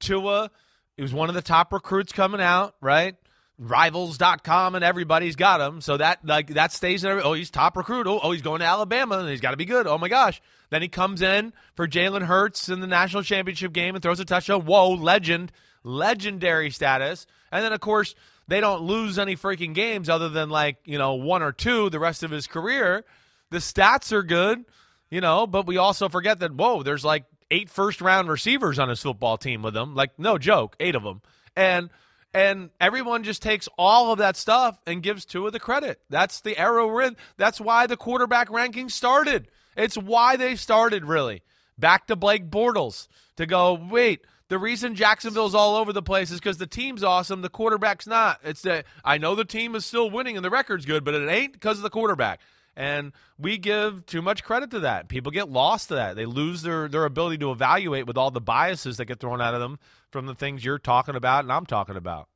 [0.00, 0.50] Tua,
[0.96, 3.14] he was one of the top recruits coming out, right?
[3.58, 7.10] Rivals.com and everybody's got him, so that like that stays in.
[7.10, 8.06] Every, oh, he's top recruit.
[8.06, 9.88] Oh, oh, he's going to Alabama, and he's got to be good.
[9.88, 10.40] Oh my gosh!
[10.70, 14.24] Then he comes in for Jalen Hurts in the national championship game and throws a
[14.24, 14.64] touchdown.
[14.64, 15.50] Whoa, legend,
[15.82, 17.26] legendary status.
[17.50, 18.14] And then of course
[18.46, 21.98] they don't lose any freaking games other than like you know one or two the
[21.98, 23.04] rest of his career.
[23.50, 24.64] The stats are good,
[25.10, 28.88] you know, but we also forget that whoa, there's like eight first round receivers on
[28.88, 29.94] his football team with him.
[29.94, 31.22] Like no joke, eight of them,
[31.56, 31.90] and
[32.34, 36.00] and everyone just takes all of that stuff and gives two of the credit.
[36.10, 37.16] That's the era we're in.
[37.36, 39.48] That's why the quarterback ranking started.
[39.76, 41.42] It's why they started, really.
[41.78, 46.40] Back to Blake Bortles to go, wait, the reason Jacksonville's all over the place is
[46.40, 48.40] because the team's awesome, the quarterback's not.
[48.42, 51.28] It's that I know the team is still winning and the record's good, but it
[51.28, 52.40] ain't because of the quarterback.
[52.78, 55.08] And we give too much credit to that.
[55.08, 56.14] People get lost to that.
[56.14, 59.52] They lose their, their ability to evaluate with all the biases that get thrown out
[59.52, 59.80] of them
[60.12, 62.28] from the things you're talking about and I'm talking about.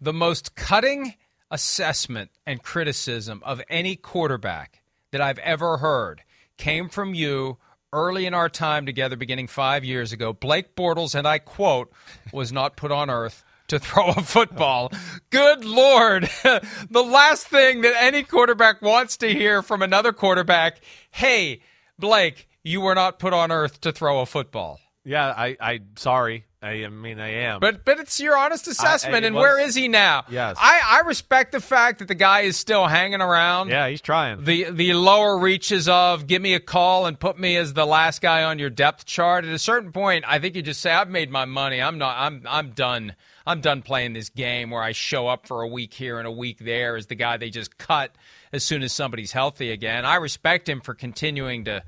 [0.00, 1.14] the most cutting
[1.50, 6.22] assessment and criticism of any quarterback that I've ever heard
[6.56, 7.56] came from you
[7.92, 10.32] early in our time together, beginning five years ago.
[10.32, 11.90] Blake Bortles, and I quote,
[12.32, 14.90] was not put on earth to throw a football.
[15.30, 16.24] Good Lord.
[16.42, 21.60] the last thing that any quarterback wants to hear from another quarterback hey,
[21.98, 24.78] Blake, you were not put on earth to throw a football.
[25.04, 26.44] Yeah, I, I sorry.
[26.60, 27.60] I, I mean, I am.
[27.60, 30.24] But but it's your honest assessment, it and was- where is he now?
[30.28, 30.56] Yes.
[30.60, 33.68] I, I respect the fact that the guy is still hanging around.
[33.70, 34.42] yeah, he's trying.
[34.44, 38.20] The the lower reaches of give me a call and put me as the last
[38.20, 39.44] guy on your depth chart.
[39.44, 41.80] At a certain point, I think you just say, I've made my money.
[41.80, 42.16] I'm not.
[42.18, 43.14] I'm I'm done.
[43.48, 46.30] I'm done playing this game where I show up for a week here and a
[46.30, 48.14] week there as the guy they just cut
[48.52, 50.04] as soon as somebody's healthy again.
[50.04, 51.82] I respect him for continuing to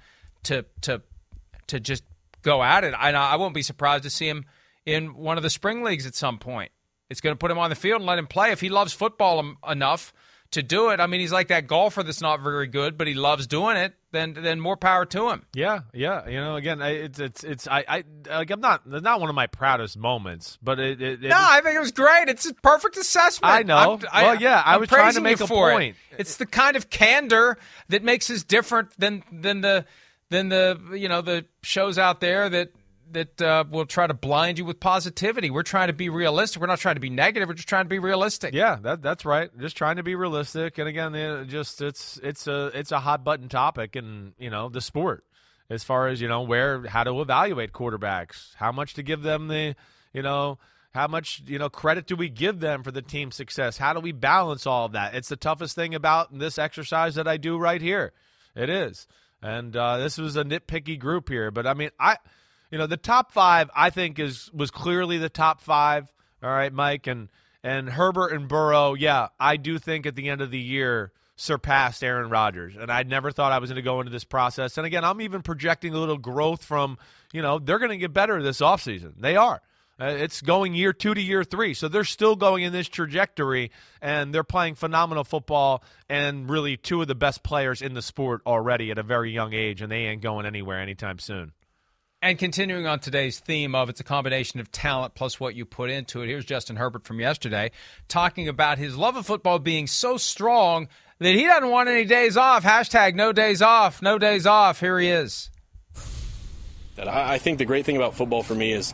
[0.45, 1.03] to to
[1.67, 2.03] to just
[2.41, 2.95] go at it.
[2.95, 4.47] I I won't be surprised to see him
[4.87, 6.73] in one of the spring leagues at some point.
[7.11, 8.95] It's going to put him on the field and let him play if he loves
[8.95, 10.15] football enough
[10.53, 11.01] to do it.
[11.01, 13.95] I mean, he's like that golfer that's not very good, but he loves doing it.
[14.13, 15.47] Then then more power to him.
[15.55, 16.27] Yeah, yeah.
[16.29, 19.37] You know, again, I, it's it's it's I I like I'm not not one of
[19.37, 21.01] my proudest moments, but it.
[21.01, 22.29] it, it No, I think it was great.
[22.29, 23.55] It's a perfect assessment.
[23.55, 24.01] I know.
[24.13, 25.75] Well, yeah, I I'm was trying to make a for it.
[25.75, 25.97] point.
[26.19, 27.57] It's the kind of candor
[27.89, 29.85] that makes us different than than the
[30.31, 32.73] than the you know the shows out there that
[33.13, 35.51] that uh, will try to blind you with positivity.
[35.51, 36.61] We're trying to be realistic.
[36.61, 37.49] We're not trying to be negative.
[37.49, 38.55] We're just trying to be realistic.
[38.55, 39.51] Yeah, that that's right.
[39.59, 40.79] Just trying to be realistic.
[40.79, 44.69] And again, it just it's it's a it's a hot button topic and you know
[44.69, 45.25] the sport
[45.71, 49.49] as far as you know where how to evaluate quarterbacks, how much to give them
[49.49, 49.75] the
[50.13, 50.59] you know
[50.93, 53.79] how much you know credit do we give them for the team success?
[53.79, 55.15] How do we balance all of that?
[55.15, 58.13] It's the toughest thing about this exercise that I do right here.
[58.55, 59.07] It is.
[59.43, 62.19] And uh, this was a nitpicky group here, but I mean, I,
[62.71, 66.11] you know, the top five I think is was clearly the top five.
[66.43, 67.29] All right, Mike and
[67.63, 68.95] and Herbert and Burrow.
[68.95, 73.03] Yeah, I do think at the end of the year surpassed Aaron Rodgers, and I
[73.03, 74.77] never thought I was going to go into this process.
[74.77, 76.99] And again, I'm even projecting a little growth from,
[77.33, 79.15] you know, they're going to get better this offseason.
[79.19, 79.63] They are.
[80.01, 81.75] Uh, it's going year two to year three.
[81.75, 87.03] So they're still going in this trajectory, and they're playing phenomenal football and really two
[87.03, 90.07] of the best players in the sport already at a very young age, and they
[90.07, 91.53] ain't going anywhere anytime soon.
[92.23, 95.89] And continuing on today's theme of it's a combination of talent plus what you put
[95.89, 97.71] into it, here's Justin Herbert from yesterday
[98.09, 102.37] talking about his love of football being so strong that he doesn't want any days
[102.37, 102.63] off.
[102.63, 104.81] Hashtag no days off, no days off.
[104.81, 105.49] Here he is.
[106.99, 108.93] I think the great thing about football for me is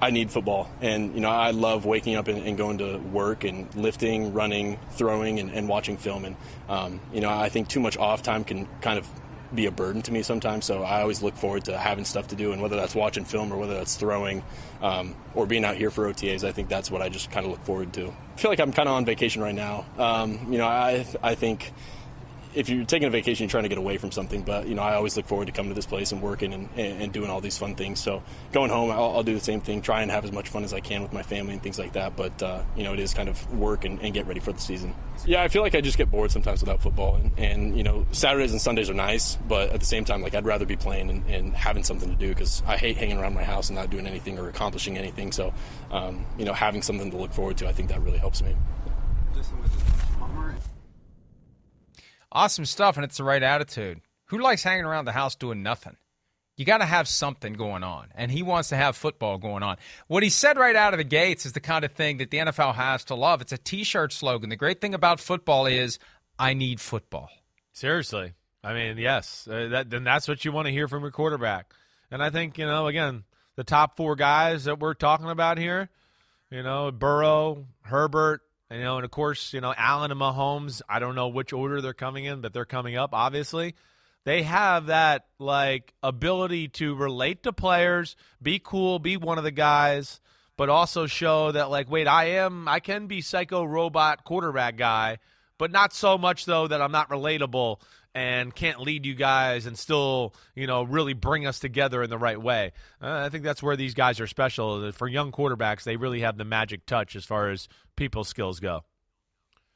[0.00, 0.70] I need football.
[0.80, 4.78] And, you know, I love waking up and, and going to work and lifting, running,
[4.90, 6.24] throwing, and, and watching film.
[6.24, 6.36] And,
[6.68, 9.08] um, you know, I think too much off time can kind of
[9.54, 10.64] be a burden to me sometimes.
[10.64, 13.52] So I always look forward to having stuff to do, and whether that's watching film
[13.52, 14.42] or whether that's throwing
[14.80, 17.52] um, or being out here for OTAs, I think that's what I just kind of
[17.52, 18.08] look forward to.
[18.08, 19.84] I feel like I'm kind of on vacation right now.
[19.98, 21.72] Um, you know, I I think
[22.54, 24.42] if you're taking a vacation, you're trying to get away from something.
[24.42, 26.68] But you know, I always look forward to coming to this place and working and,
[26.76, 28.00] and doing all these fun things.
[28.00, 30.64] So going home, I'll, I'll, do the same thing, try and have as much fun
[30.64, 32.16] as I can with my family and things like that.
[32.16, 34.60] But uh, you know, it is kind of work and, and, get ready for the
[34.60, 34.94] season.
[35.24, 38.04] Yeah, I feel like I just get bored sometimes without football, and, and, you know,
[38.12, 41.10] Saturdays and Sundays are nice, but at the same time, like I'd rather be playing
[41.10, 43.90] and, and having something to do because I hate hanging around my house and not
[43.90, 45.32] doing anything or accomplishing anything.
[45.32, 45.54] So
[45.90, 48.56] um, you know, having something to look forward to, I think that really helps me.
[52.32, 54.00] Awesome stuff, and it's the right attitude.
[54.26, 55.96] Who likes hanging around the house doing nothing?
[56.56, 59.76] You got to have something going on, and he wants to have football going on.
[60.06, 62.38] What he said right out of the gates is the kind of thing that the
[62.38, 63.42] NFL has to love.
[63.42, 64.48] It's a T-shirt slogan.
[64.48, 65.98] The great thing about football is,
[66.38, 67.30] "I need football."
[67.72, 68.32] Seriously,
[68.64, 71.72] I mean, yes, uh, that, then that's what you want to hear from your quarterback.
[72.10, 73.24] And I think you know, again,
[73.56, 75.90] the top four guys that we're talking about here,
[76.50, 80.98] you know, Burrow, Herbert, you know, and of course, you know, Allen and Mahomes, I
[80.98, 83.74] don't know which order they're coming in, but they're coming up, obviously.
[84.24, 89.50] They have that like ability to relate to players, be cool, be one of the
[89.50, 90.20] guys,
[90.56, 95.18] but also show that like, wait, I am I can be psycho robot quarterback guy,
[95.58, 97.80] but not so much though that I'm not relatable
[98.14, 102.18] and can't lead you guys and still, you know, really bring us together in the
[102.18, 102.72] right way.
[103.00, 104.92] Uh, I think that's where these guys are special.
[104.92, 108.84] For young quarterbacks, they really have the magic touch as far as people skills go.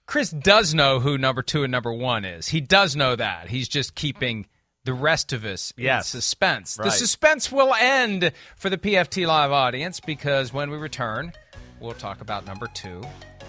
[0.06, 2.48] Chris does know who number two and number one is.
[2.48, 3.48] He does know that.
[3.48, 4.46] He's just keeping
[4.84, 6.14] the rest of us yes.
[6.14, 6.78] in suspense.
[6.78, 6.86] Right.
[6.86, 11.32] The suspense will end for the PFT Live audience because when we return,
[11.80, 13.02] we'll talk about number two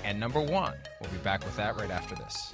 [0.04, 0.73] and number one.
[1.00, 2.54] We'll be back with that right after this.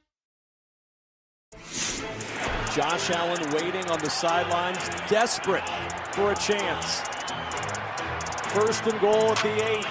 [2.75, 4.79] Josh Allen waiting on the sidelines,
[5.09, 5.67] desperate
[6.13, 7.01] for a chance.
[8.55, 9.85] First and goal at the eight.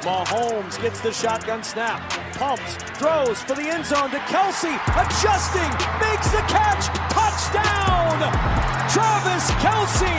[0.00, 2.00] Mahomes gets the shotgun snap,
[2.32, 5.68] pumps, throws for the end zone to Kelce, adjusting,
[6.00, 8.24] makes the catch, touchdown!
[8.88, 10.16] Travis Kelce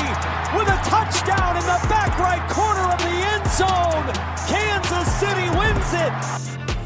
[0.54, 4.06] with a touchdown in the back right corner of the end zone.
[4.46, 6.77] Kansas City wins it.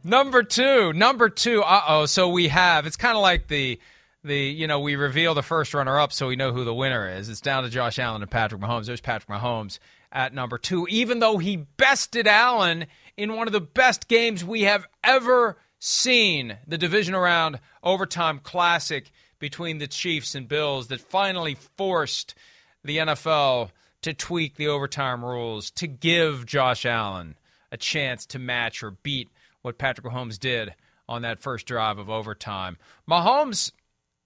[0.03, 1.63] number two, number two.
[1.63, 2.05] Uh oh.
[2.05, 2.85] So we have.
[2.85, 3.79] It's kind of like the
[4.23, 7.09] the you know we reveal the first runner up so we know who the winner
[7.09, 7.29] is.
[7.29, 8.87] It's down to Josh Allen and Patrick Mahomes.
[8.87, 9.79] There's Patrick Mahomes
[10.11, 14.63] at number two, even though he bested Allen in one of the best games we
[14.63, 21.55] have ever seen, the division round overtime classic between the Chiefs and Bills that finally
[21.55, 22.35] forced
[22.83, 23.71] the NFL
[24.07, 27.35] to tweak the overtime rules to give Josh Allen
[27.73, 29.29] a chance to match or beat
[29.63, 30.73] what Patrick Mahomes did
[31.09, 32.77] on that first drive of overtime.
[33.09, 33.73] Mahomes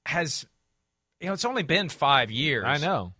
[0.05, 0.45] has,
[1.19, 2.63] you know, it's only been five years.
[2.67, 3.13] I know.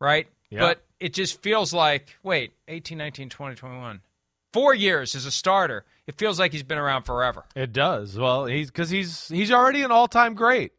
[0.00, 0.26] Right?
[0.50, 0.60] Yeah.
[0.60, 4.00] But it just feels like, wait, 18, 19, 20, 21.
[4.52, 5.84] Four years as a starter.
[6.08, 7.44] It feels like he's been around forever.
[7.54, 8.18] It does.
[8.18, 10.72] Well, he's because he's he's already an all-time great.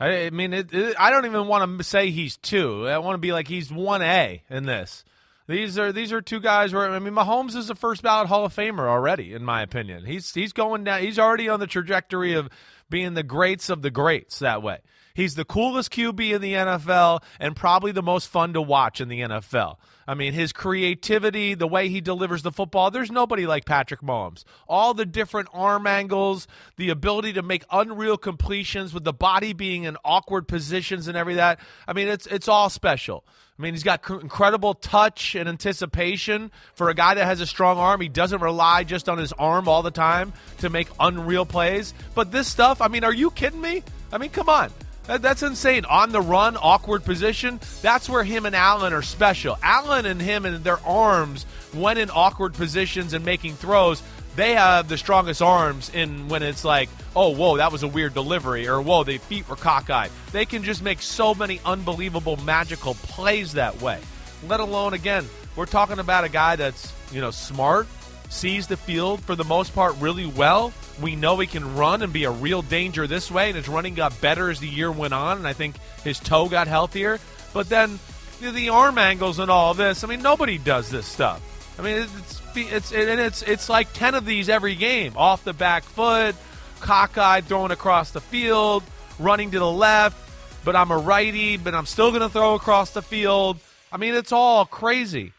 [0.00, 2.86] I, I mean, it, it, I don't even want to say he's two.
[2.86, 5.04] I want to be like he's one A in this.
[5.46, 8.46] These are these are two guys where I mean, Mahomes is a first ballot Hall
[8.46, 10.06] of Famer already, in my opinion.
[10.06, 11.02] He's he's going down.
[11.02, 12.48] He's already on the trajectory of
[12.88, 14.78] being the greats of the greats that way.
[15.14, 19.06] He's the coolest QB in the NFL and probably the most fun to watch in
[19.06, 19.76] the NFL.
[20.08, 24.42] I mean, his creativity, the way he delivers the football, there's nobody like Patrick Mahomes.
[24.68, 29.84] All the different arm angles, the ability to make unreal completions with the body being
[29.84, 31.60] in awkward positions and every that.
[31.86, 33.24] I mean, it's it's all special.
[33.56, 37.46] I mean, he's got cr- incredible touch and anticipation for a guy that has a
[37.46, 38.00] strong arm.
[38.00, 41.94] He doesn't rely just on his arm all the time to make unreal plays.
[42.16, 43.84] But this stuff, I mean, are you kidding me?
[44.12, 44.72] I mean, come on.
[45.06, 45.84] That, that's insane.
[45.84, 47.60] On the run, awkward position.
[47.82, 49.58] That's where him and Allen are special.
[49.62, 54.02] Allen and him and their arms, when in awkward positions and making throws,
[54.36, 58.14] they have the strongest arms in when it's like, oh, whoa, that was a weird
[58.14, 60.10] delivery, or whoa, the feet were cockeyed.
[60.32, 64.00] They can just make so many unbelievable, magical plays that way.
[64.48, 67.86] Let alone, again, we're talking about a guy that's, you know, smart,
[68.34, 70.72] sees the field for the most part really well.
[71.00, 73.94] We know he can run and be a real danger this way, and his running
[73.94, 77.18] got better as the year went on, and I think his toe got healthier.
[77.52, 77.98] But then
[78.40, 81.40] the arm angles and all this, I mean, nobody does this stuff.
[81.78, 85.14] I mean, it's it's and it's it's like ten of these every game.
[85.16, 86.36] Off the back foot,
[86.80, 88.84] cockeyed, throwing across the field,
[89.18, 90.20] running to the left.
[90.64, 93.58] But I'm a righty, but I'm still going to throw across the field.
[93.92, 95.32] I mean, it's all crazy.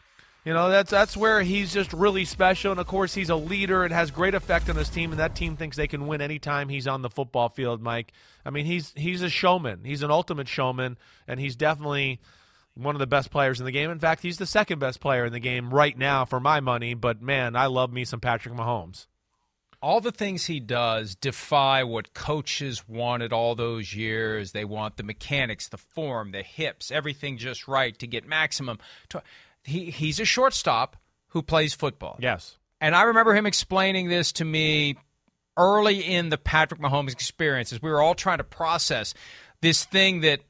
[0.46, 3.82] You know, that's that's where he's just really special, and of course, he's a leader
[3.82, 6.68] and has great effect on his team, and that team thinks they can win anytime
[6.68, 7.82] he's on the football field.
[7.82, 8.12] Mike,
[8.44, 9.80] I mean, he's he's a showman.
[9.82, 12.20] He's an ultimate showman, and he's definitely
[12.76, 13.90] one of the best players in the game.
[13.90, 16.94] In fact, he's the second best player in the game right now for my money.
[16.94, 19.08] But man, I love me some Patrick Mahomes.
[19.82, 24.52] All the things he does defy what coaches wanted all those years.
[24.52, 28.78] They want the mechanics, the form, the hips, everything just right to get maximum.
[29.66, 30.96] He he's a shortstop
[31.28, 32.16] who plays football.
[32.20, 32.56] Yes.
[32.80, 34.96] And I remember him explaining this to me
[35.56, 39.14] early in the Patrick Mahomes experience as we were all trying to process
[39.60, 40.40] this thing that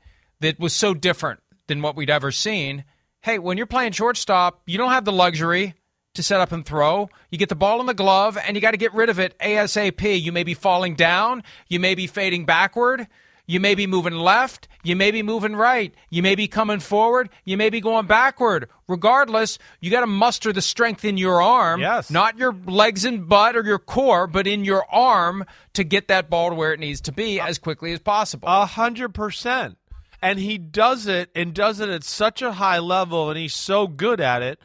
[0.41, 2.85] that was so different than what we'd ever seen.
[3.23, 5.75] Hey, when you're playing shortstop, you don't have the luxury
[6.15, 7.09] to set up and throw.
[7.31, 9.39] You get the ball in the glove and you got to get rid of it
[9.39, 10.21] ASAP.
[10.21, 13.07] You may be falling down, you may be fading backward,
[13.47, 17.29] you may be moving left, you may be moving right, you may be coming forward,
[17.45, 18.69] you may be going backward.
[18.89, 22.11] Regardless, you got to muster the strength in your arm, yes.
[22.11, 26.29] not your legs and butt or your core, but in your arm to get that
[26.29, 28.49] ball to where it needs to be as quickly as possible.
[28.49, 29.79] A hundred percent.
[30.23, 33.87] And he does it and does it at such a high level, and he's so
[33.87, 34.59] good at it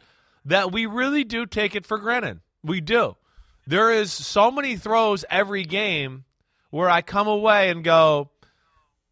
[0.44, 2.40] that we really do take it for granted.
[2.64, 3.16] We do.
[3.66, 6.24] There is so many throws every game
[6.70, 8.30] where I come away and go,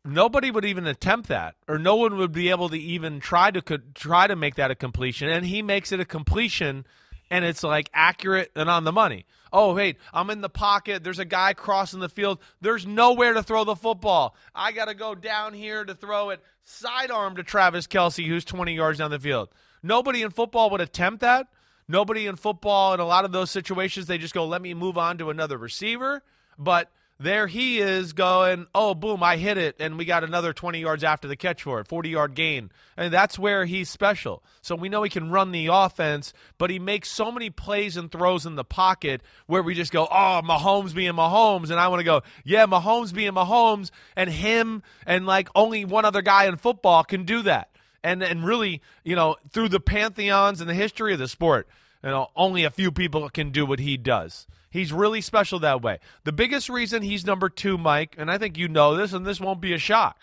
[0.05, 3.79] nobody would even attempt that, or no one would be able to even try to
[3.95, 6.87] try to make that a completion, and he makes it a completion,
[7.31, 9.27] and it's like accurate and on the money.
[9.53, 11.03] Oh, wait, I'm in the pocket.
[11.03, 12.39] There's a guy crossing the field.
[12.61, 14.37] There's nowhere to throw the football.
[14.55, 18.75] I got to go down here to throw it sidearm to Travis Kelce who's 20
[18.75, 19.49] yards down the field.
[19.83, 21.49] Nobody in football would attempt that.
[21.89, 24.97] Nobody in football, in a lot of those situations, they just go, let me move
[24.97, 26.23] on to another receiver.
[26.57, 26.89] But
[27.21, 31.05] there he is going, oh, boom, I hit it, and we got another 20 yards
[31.05, 32.71] after the catch for it, 40 yard gain.
[32.97, 34.43] And that's where he's special.
[34.63, 38.11] So we know he can run the offense, but he makes so many plays and
[38.11, 41.71] throws in the pocket where we just go, oh, Mahomes being Mahomes.
[41.71, 46.07] And I want to go, yeah, Mahomes being Mahomes, and him and like only one
[46.07, 47.69] other guy in football can do that.
[48.03, 51.69] And, and really, you know, through the pantheons and the history of the sport,
[52.03, 54.47] you know, only a few people can do what he does.
[54.71, 55.99] He's really special that way.
[56.25, 59.41] The biggest reason he's number two, Mike, and I think you know this, and this
[59.41, 60.17] won't be a shock.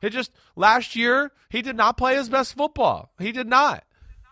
[0.00, 3.10] He just last year he did not play his best football.
[3.18, 3.84] He did not.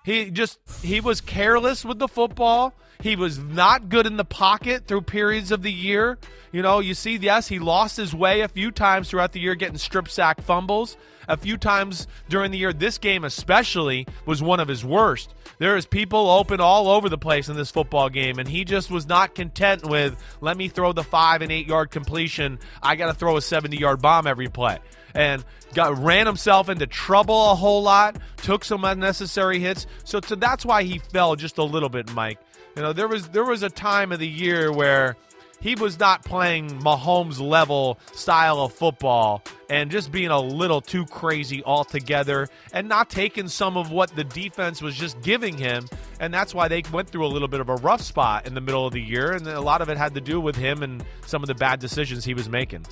[0.05, 2.75] He just he was careless with the football.
[3.01, 6.19] He was not good in the pocket through periods of the year.
[6.53, 9.55] You know, you see, yes, he lost his way a few times throughout the year,
[9.55, 10.97] getting strip sack fumbles.
[11.29, 15.35] A few times during the year, this game especially was one of his worst.
[15.59, 18.91] There is people open all over the place in this football game, and he just
[18.91, 22.59] was not content with let me throw the five and eight yard completion.
[22.83, 24.79] I got to throw a seventy yard bomb every play
[25.15, 25.45] and
[25.75, 29.87] got ran himself into trouble a whole lot, took some unnecessary hits.
[30.05, 32.39] So, so that's why he fell just a little bit, Mike.
[32.77, 35.17] You know, there was there was a time of the year where
[35.63, 41.07] he was not playing Mahomes level style of football and just being a little too
[41.07, 45.89] crazy altogether and not taking some of what the defense was just giving him.
[46.19, 48.61] And that's why they went through a little bit of a rough spot in the
[48.61, 49.33] middle of the year.
[49.33, 51.79] And a lot of it had to do with him and some of the bad
[51.79, 52.85] decisions he was making.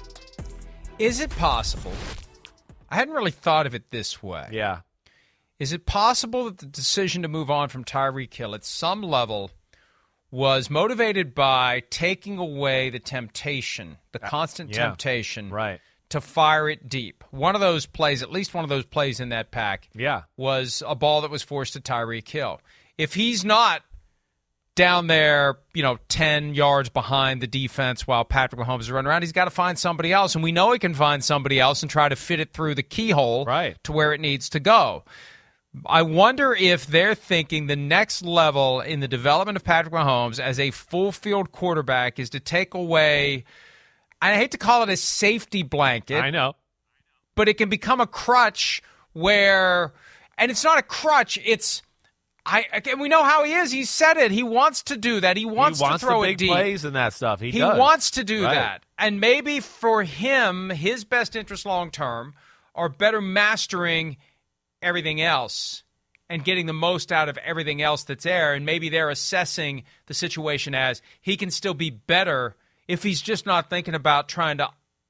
[1.01, 1.93] Is it possible?
[2.89, 4.49] I hadn't really thought of it this way.
[4.53, 4.81] Yeah.
[5.59, 9.51] Is it possible that the decision to move on from Tyreek Hill at some level
[10.31, 14.87] was motivated by taking away the temptation, the uh, constant yeah.
[14.87, 15.81] temptation, Right.
[16.11, 17.25] to fire it deep?
[17.31, 20.23] One of those plays, at least one of those plays in that pack, Yeah.
[20.37, 22.61] was a ball that was forced to Tyreek Hill.
[22.99, 23.83] If he's not
[24.77, 29.23] down there, you know, 10 yards behind the defense while Patrick Mahomes is running around,
[29.23, 30.35] he's got to find somebody else.
[30.35, 32.83] And we know he can find somebody else and try to fit it through the
[32.83, 33.77] keyhole Right.
[33.85, 35.05] to where it needs to go.
[35.87, 40.59] I wonder if they're thinking the next level in the development of Patrick Mahomes as
[40.59, 43.45] a full field quarterback is to take away,
[44.21, 46.55] I hate to call it a safety blanket I know.
[47.37, 49.93] but it can become a crutch where,
[50.39, 51.39] and it's not a crutch.
[51.45, 51.83] It's
[52.45, 52.65] I.
[52.73, 53.71] Again, we know how he is.
[53.71, 54.31] He said it.
[54.33, 55.37] He wants to do that.
[55.37, 56.51] He wants, he wants to throw the it big deep.
[56.51, 57.39] plays and that stuff.
[57.41, 57.79] He, He does.
[57.79, 58.55] wants to do Right.
[58.55, 62.35] that, and maybe for him, his best interest long term
[62.75, 64.17] are better mastering
[64.83, 65.83] everything else
[66.29, 68.55] and getting the most out of everything else that's there.
[68.55, 72.57] And maybe they're assessing the situation as he can still be better
[72.87, 74.69] if he's just not thinking about trying to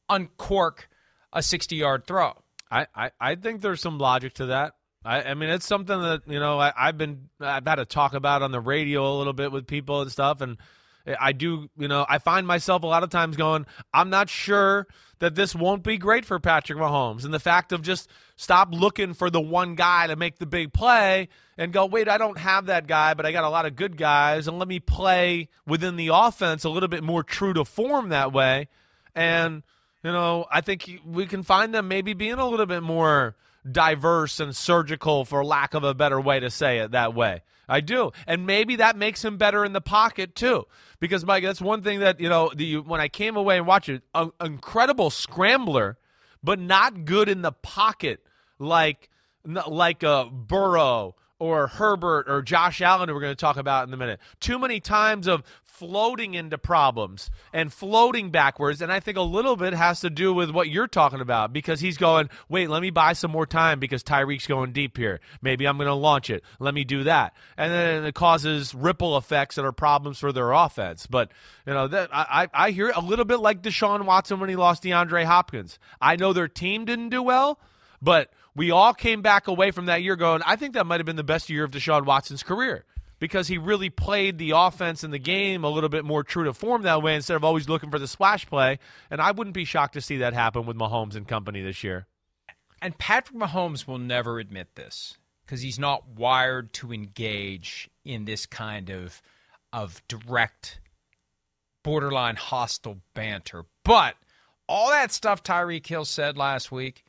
[0.09, 0.89] uncork
[1.33, 2.33] a 60 yard throw.
[2.71, 4.75] I, I, I think there's some logic to that.
[5.05, 8.13] I, I mean, it's something that you know I, I've been I've had to talk
[8.15, 10.59] about on the radio a little bit with people and stuff, and
[11.07, 14.29] Eh, I do you know I find myself a lot of times going, I'm not
[14.29, 14.87] sure
[15.19, 19.13] that this won't be great for Patrick Mahomes, and the fact of just stop looking
[19.15, 21.29] for the one guy to make the big play
[21.59, 23.97] and go, wait, I don't have that guy, but I got a lot of good
[23.99, 28.09] guys, and let me play within the offense a little bit more true to form
[28.09, 28.69] that way,
[29.15, 29.63] and
[30.03, 33.37] you know, I think we can find them maybe being a little bit more
[33.71, 37.43] diverse and surgical, for lack of a better way to say it that way.
[37.69, 38.11] I do.
[38.27, 40.65] And maybe that makes him better in the pocket, too.
[41.01, 43.89] Because, Mike, that's one thing that, you know, the, when I came away and watched
[43.89, 45.99] it, an incredible scrambler,
[46.43, 48.21] but not good in the pocket
[48.59, 49.09] like,
[49.45, 53.95] like a Burrow or Herbert or Josh Allen, who we're going to talk about in
[53.95, 54.21] a minute.
[54.41, 55.43] Too many times of
[55.81, 58.83] floating into problems and floating backwards.
[58.83, 61.81] And I think a little bit has to do with what you're talking about because
[61.81, 65.21] he's going, wait, let me buy some more time because Tyreek's going deep here.
[65.41, 66.45] Maybe I'm going to launch it.
[66.59, 67.35] Let me do that.
[67.57, 71.07] And then it causes ripple effects that are problems for their offense.
[71.07, 71.33] But,
[71.67, 74.83] you know, that I, I hear a little bit like Deshaun Watson when he lost
[74.83, 75.79] DeAndre Hopkins.
[75.99, 77.59] I know their team didn't do well,
[78.03, 81.07] but we all came back away from that year going, I think that might have
[81.07, 82.85] been the best year of Deshaun Watson's career
[83.21, 86.53] because he really played the offense in the game a little bit more true to
[86.53, 88.81] form that way instead of always looking for the splash play.
[89.11, 92.07] And I wouldn't be shocked to see that happen with Mahomes and company this year.
[92.83, 98.47] And Patrick Mahomes will never admit this because he's not wired to engage in this
[98.47, 99.23] kind of
[99.73, 100.81] of direct,
[101.85, 103.65] borderline hostile banter.
[103.85, 104.17] But
[104.67, 107.05] all that stuff Tyreek Hill said last week,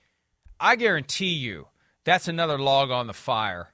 [0.59, 1.67] I guarantee you
[2.03, 3.69] that's another log on the fire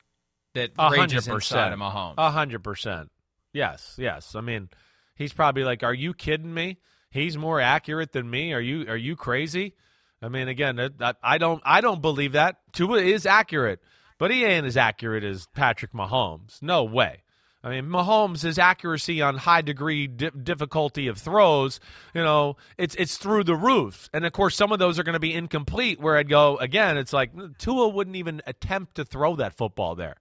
[0.58, 1.80] that A rages hundred inside of percent.
[1.80, 2.14] Mahomes.
[2.18, 3.12] A hundred percent.
[3.54, 4.36] Yes, yes.
[4.36, 4.70] I mean,
[5.16, 6.78] he's probably like, "Are you kidding me?
[7.10, 8.54] He's more accurate than me.
[8.54, 9.74] Are you are you crazy?"
[10.22, 12.58] I mean, again, I, I don't I don't believe that.
[12.74, 13.80] Tua is accurate,
[14.18, 16.62] but he ain't as accurate as Patrick Mahomes.
[16.62, 17.24] No way.
[17.64, 21.80] I mean, Mahomes' his accuracy on high degree di- difficulty of throws,
[22.14, 24.10] you know, it's it's through the roof.
[24.14, 26.00] And of course, some of those are going to be incomplete.
[26.00, 30.16] Where I'd go again, it's like Tua wouldn't even attempt to throw that football there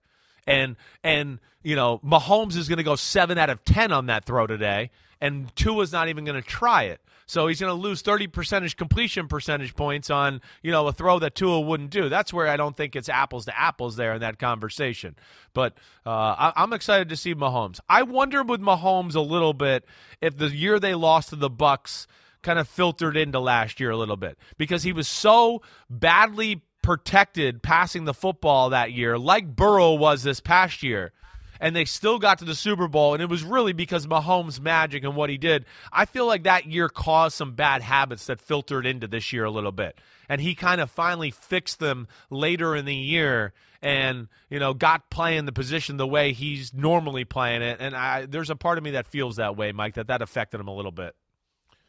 [0.46, 4.24] and and you know Mahomes is going to go seven out of ten on that
[4.24, 4.90] throw today,
[5.20, 7.00] and Tua's not even going to try it.
[7.28, 11.18] So he's going to lose thirty percentage completion percentage points on you know a throw
[11.18, 12.08] that Tua wouldn't do.
[12.08, 15.16] That's where I don't think it's apples to apples there in that conversation.
[15.52, 15.74] But
[16.04, 17.80] uh, I, I'm excited to see Mahomes.
[17.88, 19.84] I wonder with Mahomes a little bit
[20.20, 22.06] if the year they lost to the Bucs
[22.42, 27.64] kind of filtered into last year a little bit because he was so badly protected
[27.64, 31.10] passing the football that year, like Burrow was this past year.
[31.58, 35.02] And they still got to the Super Bowl, and it was really because Mahomes' magic
[35.02, 35.64] and what he did.
[35.90, 39.50] I feel like that year caused some bad habits that filtered into this year a
[39.50, 39.98] little bit.
[40.28, 45.10] And he kind of finally fixed them later in the year and, you know, got
[45.10, 47.78] playing the position the way he's normally playing it.
[47.80, 50.60] And I, there's a part of me that feels that way, Mike, that that affected
[50.60, 51.16] him a little bit.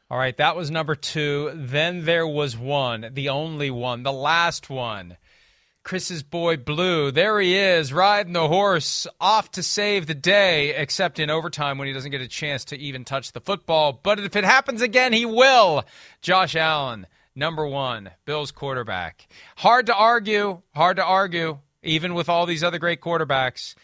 [0.09, 1.51] All right, that was number two.
[1.53, 5.17] Then there was one, the only one, the last one.
[5.83, 7.11] Chris's boy Blue.
[7.11, 11.87] There he is, riding the horse, off to save the day, except in overtime when
[11.87, 13.99] he doesn't get a chance to even touch the football.
[14.01, 15.83] But if it happens again, he will.
[16.21, 19.27] Josh Allen, number one, Bills quarterback.
[19.57, 23.75] Hard to argue, hard to argue, even with all these other great quarterbacks.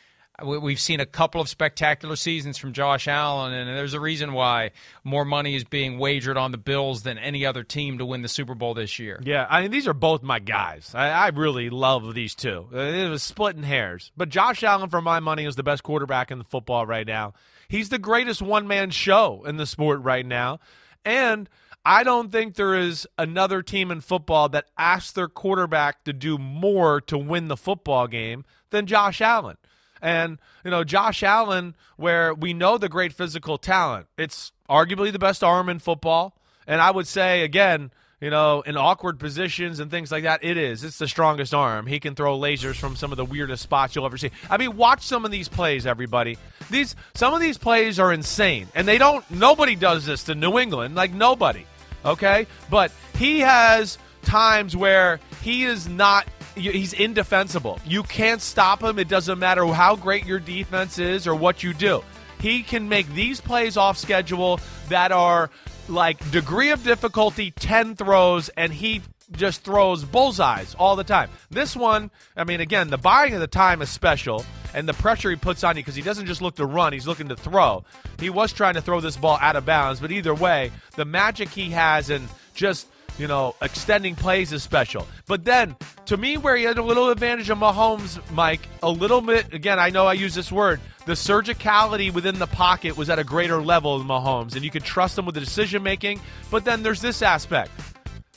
[0.42, 4.72] We've seen a couple of spectacular seasons from Josh Allen, and there's a reason why
[5.04, 8.28] more money is being wagered on the Bills than any other team to win the
[8.28, 9.22] Super Bowl this year.
[9.24, 10.92] Yeah, I mean, these are both my guys.
[10.96, 12.68] I, I really love these two.
[12.74, 14.12] Uh, it was splitting hairs.
[14.18, 17.34] But Josh Allen, for my money, is the best quarterback in the football right now.
[17.68, 20.60] He's the greatest one man show in the sport right now.
[21.06, 21.48] And
[21.86, 26.40] I don't think there is another team in football that asks their quarterback to do
[26.40, 29.58] more to win the football game than Josh Allen.
[30.04, 35.18] And, you know, Josh Allen, where we know the great physical talent, it's arguably the
[35.18, 36.36] best arm in football.
[36.68, 37.90] And I would say, again,
[38.20, 40.84] you know, in awkward positions and things like that, it is.
[40.84, 41.88] It's the strongest arm.
[41.88, 44.32] He can throw lasers from some of the weirdest spots you'll ever see.
[44.50, 46.38] I mean, watch some of these plays, everybody.
[46.70, 48.68] These some of these plays are insane.
[48.76, 51.66] And they don't nobody does this to New England, like nobody.
[52.06, 52.48] Okay?
[52.70, 56.26] But he has times where he is not
[56.56, 57.80] he's indefensible.
[57.86, 59.00] You can't stop him.
[59.00, 62.04] It doesn't matter how great your defense is or what you do.
[62.40, 65.50] He can make these plays off schedule that are
[65.88, 69.02] like degree of difficulty 10 throws and he
[69.32, 71.30] just throws bullseyes all the time.
[71.50, 75.30] This one, I mean again, the buying of the time is special and the pressure
[75.30, 77.84] he puts on you because he doesn't just look to run, he's looking to throw.
[78.20, 81.50] He was trying to throw this ball out of bounds, but either way, the magic
[81.50, 82.88] he has and just
[83.18, 85.08] you know, extending plays is special.
[85.28, 89.22] But then, to me, where he had a little advantage of Mahomes, Mike, a little
[89.22, 93.20] bit, again, I know I use this word, the surgicality within the pocket was at
[93.20, 96.20] a greater level than Mahomes, and you could trust him with the decision making.
[96.50, 97.72] But then there's this aspect.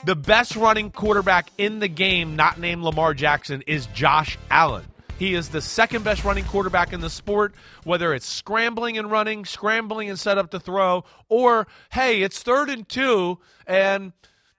[0.05, 4.85] The best running quarterback in the game, not named Lamar Jackson, is Josh Allen.
[5.18, 7.55] He is the second best running quarterback in the sport,
[7.85, 12.68] whether it's scrambling and running, scrambling and set up to throw, or hey, it's third
[12.68, 14.12] and two, and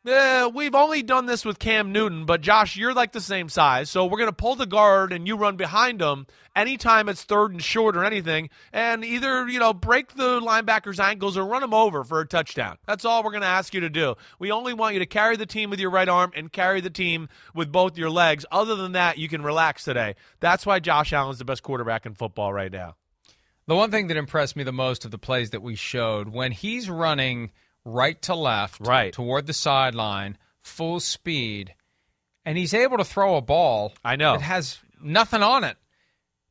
[0.07, 3.89] eh, we've only done this with Cam Newton, but Josh, you're like the same size,
[3.89, 7.51] so we're going to pull the guard and you run behind him anytime it's third
[7.51, 11.73] and short or anything, and either, you know, break the linebacker's ankles or run him
[11.73, 12.77] over for a touchdown.
[12.85, 14.15] That's all we're going to ask you to do.
[14.39, 16.89] We only want you to carry the team with your right arm and carry the
[16.89, 18.45] team with both your legs.
[18.51, 20.15] Other than that, you can relax today.
[20.39, 22.95] That's why Josh Allen's the best quarterback in football right now.
[23.67, 26.51] The one thing that impressed me the most of the plays that we showed when
[26.51, 27.51] he's running–
[27.87, 31.73] right to left, right toward the sideline, full speed,
[32.45, 33.93] and he's able to throw a ball.
[34.03, 35.77] I know it has nothing on it.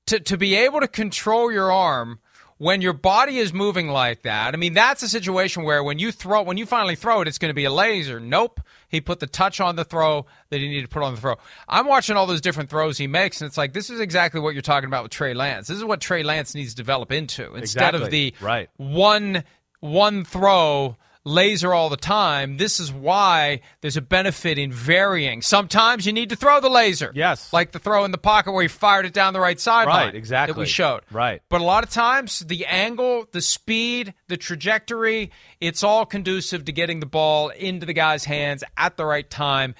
[0.06, 2.20] To to be able to control your arm
[2.58, 4.54] when your body is moving like that.
[4.54, 7.38] I mean, that's a situation where when you throw, when you finally throw it, it's
[7.38, 8.18] going to be a laser.
[8.18, 8.60] Nope.
[8.88, 11.36] He put the touch on the throw that he needed to put on the throw.
[11.68, 14.54] I'm watching all those different throws he makes, and it's like this is exactly what
[14.54, 15.68] you're talking about with Trey Lance.
[15.68, 18.02] This is what Trey Lance needs to develop into instead exactly.
[18.02, 18.70] of the right.
[18.76, 19.44] one
[19.80, 22.56] one throw laser all the time.
[22.56, 25.42] This is why there's a benefit in varying.
[25.42, 27.10] Sometimes you need to throw the laser.
[27.14, 27.52] Yes.
[27.52, 30.06] Like the throw in the pocket where he fired it down the right sideline.
[30.06, 30.54] Right, exactly.
[30.54, 31.00] That we showed.
[31.10, 31.42] Right.
[31.48, 36.72] But a lot of times, the angle, the speed, the trajectory, it's all conducive to
[36.72, 39.74] getting the ball into the guy's hands at the right time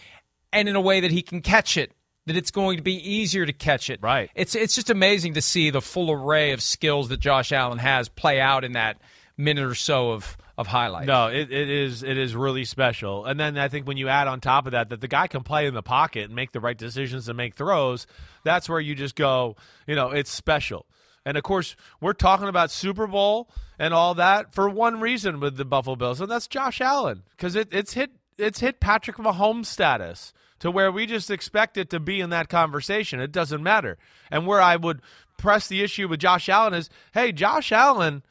[0.53, 1.93] and in a way that he can catch it
[2.27, 4.01] that it's going to be easier to catch it.
[4.03, 4.31] Right.
[4.35, 8.09] It's it's just amazing to see the full array of skills that Josh Allen has
[8.09, 9.01] play out in that
[9.37, 11.07] minute or so of of highlights.
[11.07, 13.27] No, it, it is it is really special.
[13.27, 15.43] And then I think when you add on top of that that the guy can
[15.43, 18.07] play in the pocket and make the right decisions and make throws,
[18.45, 20.87] that's where you just go, you know, it's special.
[21.25, 25.57] And of course, we're talking about Super Bowl and all that for one reason with
[25.57, 29.67] the Buffalo Bills, and that's Josh Allen because it, it's hit it's hit Patrick Mahomes
[29.67, 33.21] status to where we just expect it to be in that conversation.
[33.21, 33.99] It doesn't matter.
[34.31, 35.03] And where I would
[35.37, 38.23] press the issue with Josh Allen is, hey, Josh Allen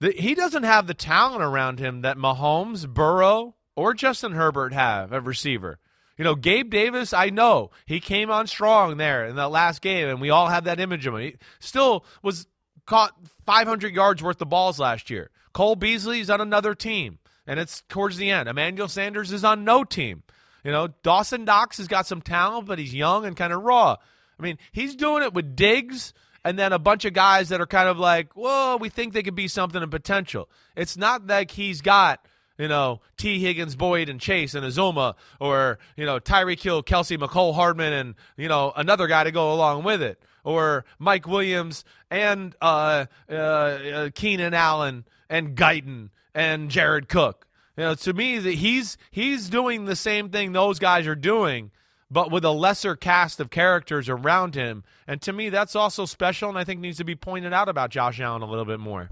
[0.00, 5.12] the, he doesn't have the talent around him that Mahomes, Burrow, or Justin Herbert have
[5.12, 5.78] at receiver.
[6.16, 10.08] You know, Gabe Davis, I know he came on strong there in that last game,
[10.08, 11.20] and we all have that image of him.
[11.20, 12.46] He still was
[12.86, 13.14] caught
[13.46, 15.30] 500 yards worth of balls last year.
[15.52, 18.48] Cole Beasley's on another team, and it's towards the end.
[18.48, 20.24] Emmanuel Sanders is on no team.
[20.64, 23.96] You know, Dawson Knox has got some talent, but he's young and kind of raw.
[24.38, 26.12] I mean, he's doing it with Diggs
[26.44, 29.22] and then a bunch of guys that are kind of like, whoa, we think they
[29.22, 30.48] could be something in potential.
[30.76, 32.24] It's not like he's got,
[32.56, 37.18] you know, Tee Higgins, Boyd, and Chase and Uzomah, or, you know, Tyreek Hill, Kelce,
[37.18, 41.84] Mecole Hardman, and, you know, another guy to go along with it, or Mike Williams
[42.10, 47.46] and uh, uh, uh, Keenan Allen and Guyton and Jared Cook.
[47.76, 51.70] You know, to me, he's he's doing the same thing those guys are doing,
[52.10, 54.84] but with a lesser cast of characters around him.
[55.06, 57.90] And to me, that's also special, and I think needs to be pointed out about
[57.90, 59.10] Josh Allen a little bit more.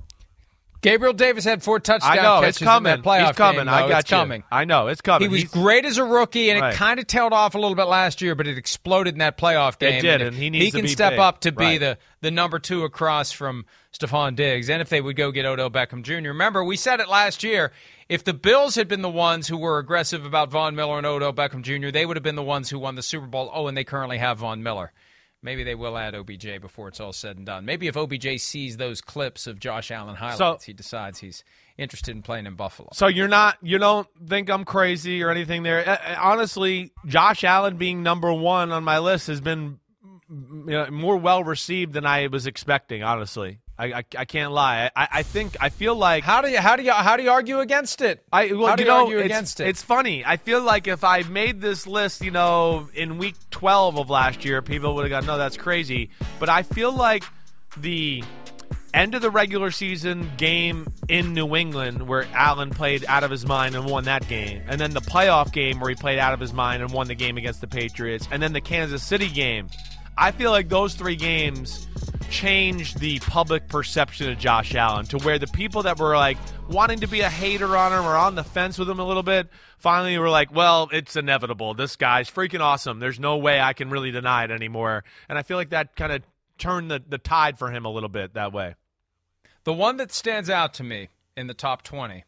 [0.82, 2.92] Gabriel Davis had four touchdown I know catches it's coming.
[2.92, 3.64] in that playoff He's coming.
[3.64, 3.68] game.
[3.74, 4.16] I got it's you.
[4.16, 4.44] coming.
[4.52, 5.28] I know it's coming.
[5.28, 6.74] He was He's- great as a rookie, and Right.
[6.74, 9.36] it kind of tailed off a little bit last year, but it exploded in that
[9.38, 9.94] playoff game.
[9.94, 10.76] It did, if and he needs he to do that.
[10.76, 11.18] He can be step big.
[11.20, 11.80] up to be Right.
[11.80, 13.64] the the number two across from
[13.96, 14.68] Stefon Diggs.
[14.68, 17.72] And if they would go get Odell Beckham Jr., remember we said it last year.
[18.08, 21.32] If the Bills had been the ones who were aggressive about Von Miller and Odell
[21.32, 23.50] Beckham Jr., they would have been the ones who won the Super Bowl.
[23.52, 24.92] Oh, and they currently have Von Miller.
[25.42, 27.64] Maybe they will add OBJ before it's all said and done.
[27.64, 31.44] Maybe if OBJ sees those clips of Josh Allen highlights, he decides he's
[31.76, 32.88] interested in playing in Buffalo.
[32.92, 35.88] So you're not you don't think I'm crazy or anything there.
[35.88, 39.78] Uh, uh, honestly, Josh Allen being number 1 on my list has been
[40.28, 43.60] you know, more well received than I was expecting, honestly.
[43.78, 44.90] I, I, I can't lie.
[44.96, 47.30] I, I think I feel like How do you how do you how do you
[47.30, 48.24] argue against it?
[48.32, 49.68] I well, how do you know, argue against it?
[49.68, 50.24] It's funny.
[50.24, 54.44] I feel like if I made this list, you know, in week 12 of last
[54.44, 57.24] year, people would have gone, "No, that's crazy." But I feel like
[57.76, 58.24] the
[58.94, 63.44] end of the regular season game in New England where Allen played out of his
[63.44, 66.40] mind and won that game, and then the playoff game where he played out of
[66.40, 69.68] his mind and won the game against the Patriots, and then the Kansas City game.
[70.18, 71.86] I feel like those three games
[72.30, 76.36] changed the public perception of Josh Allen to where the people that were like
[76.68, 79.22] wanting to be a hater on him or on the fence with him a little
[79.22, 79.48] bit
[79.78, 81.74] finally were like, well, it's inevitable.
[81.74, 82.98] This guy's freaking awesome.
[83.00, 85.04] There's no way I can really deny it anymore.
[85.28, 86.22] And I feel like that kind of
[86.58, 88.74] turned the, the tide for him a little bit that way.
[89.64, 92.24] The one that stands out to me in the top 20,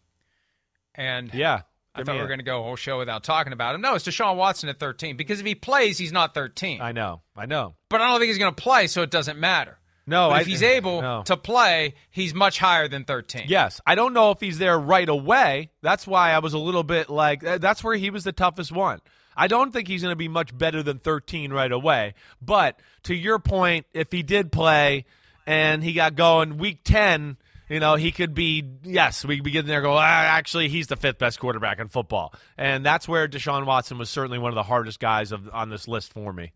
[0.95, 1.63] and Yeah.
[1.95, 3.81] I thought we were going to go a whole show without talking about him.
[3.81, 6.81] No, it's Deshaun Watson at 13 because if he plays, he's not 13.
[6.81, 7.23] I know.
[7.37, 7.75] I know.
[7.89, 9.78] but I don't think he's going to play, so it doesn't matter.
[10.09, 11.23] No, I, if he's able no.
[11.25, 13.45] to play, he's much higher than 13.
[13.47, 15.71] Yes, I don't know if he's there right away.
[15.83, 19.01] That's why I was a little bit like that's where he was the toughest one.
[19.37, 22.15] I don't think he's going to be much better than 13 right away.
[22.43, 25.05] But to your point, if he did play
[25.47, 27.37] and he got going week 10,
[27.69, 30.97] you know, he could be yes, we begin there and go, ah, actually he's the
[30.97, 32.33] fifth best quarterback in football.
[32.57, 35.87] And that's where Deshaun Watson was certainly one of the hardest guys of, on this
[35.87, 36.53] list for me.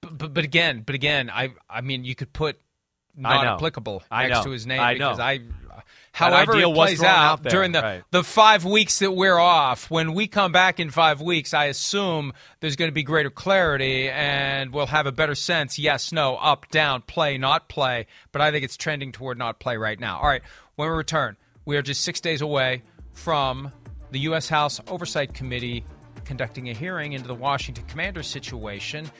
[0.00, 2.60] But, but, but again, but again, I I mean, you could put
[3.16, 3.54] not know.
[3.54, 4.44] applicable I next know.
[4.44, 5.10] to his name I know.
[5.10, 5.40] because I.
[6.12, 8.02] However, it plays out, out during the right.
[8.12, 12.32] the five weeks that we're off, when we come back in five weeks, I assume
[12.60, 15.76] there's going to be greater clarity and we'll have a better sense.
[15.76, 18.06] Yes, no, up, down, play, not play.
[18.30, 20.18] But I think it's trending toward not play right now.
[20.18, 20.42] All right,
[20.76, 23.72] when we return, we are just six days away from
[24.12, 24.48] the U.S.
[24.48, 25.84] House Oversight Committee
[26.24, 29.10] conducting a hearing into the Washington Commanders situation.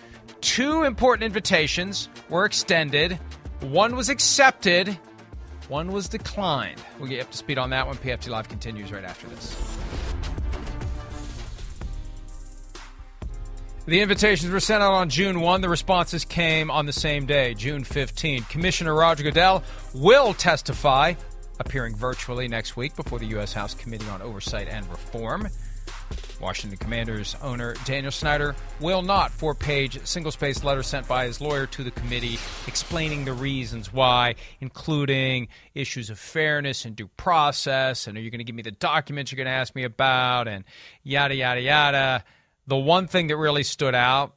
[0.40, 3.18] Two important invitations were extended.
[3.60, 4.98] One was accepted.
[5.68, 6.82] One was declined.
[6.98, 7.96] We'll get up to speed on that one.
[7.96, 9.56] PFT Live continues right after this.
[13.86, 15.60] The invitations were sent out on June 1.
[15.60, 18.44] The responses came on the same day, June 15.
[18.44, 21.12] Commissioner Roger Goodell will testify,
[21.60, 23.52] appearing virtually next week before the U.S.
[23.52, 25.48] House Committee on Oversight and Reform.
[26.44, 29.30] Washington Commanders owner Daniel Snyder will not.
[29.30, 33.90] Four page, single spaced letter sent by his lawyer to the committee explaining the reasons
[33.94, 38.06] why, including issues of fairness and due process.
[38.06, 40.46] And are you going to give me the documents you're going to ask me about?
[40.46, 40.64] And
[41.02, 42.24] yada, yada, yada.
[42.66, 44.34] The one thing that really stood out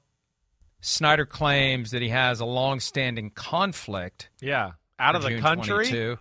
[0.79, 4.71] Snyder claims that he has a long standing conflict Yeah.
[4.97, 5.87] Out of the June country?
[5.89, 6.17] 22.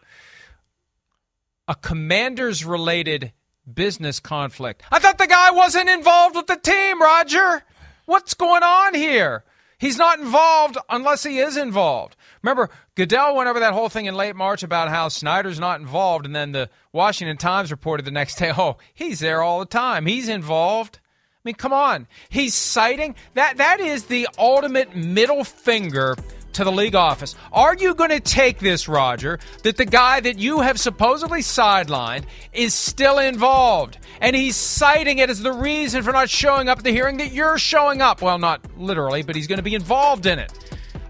[1.68, 3.32] A commanders related
[3.72, 4.82] business conflict.
[4.90, 7.62] I thought the guy wasn't involved with the team, Roger.
[8.04, 9.44] What's going on here?
[9.78, 12.16] He's not involved unless he is involved.
[12.42, 16.24] Remember, Goodell went over that whole thing in late March about how Snyder's not involved,
[16.24, 20.06] and then the Washington Times reported the next day, oh, he's there all the time.
[20.06, 20.98] He's involved.
[21.02, 22.08] I mean, come on.
[22.28, 26.16] He's citing that that is the ultimate middle finger
[26.56, 27.34] to the league office.
[27.52, 32.24] Are you going to take this, Roger, that the guy that you have supposedly sidelined
[32.52, 36.84] is still involved and he's citing it as the reason for not showing up at
[36.84, 38.22] the hearing that you're showing up?
[38.22, 40.52] Well, not literally, but he's going to be involved in it.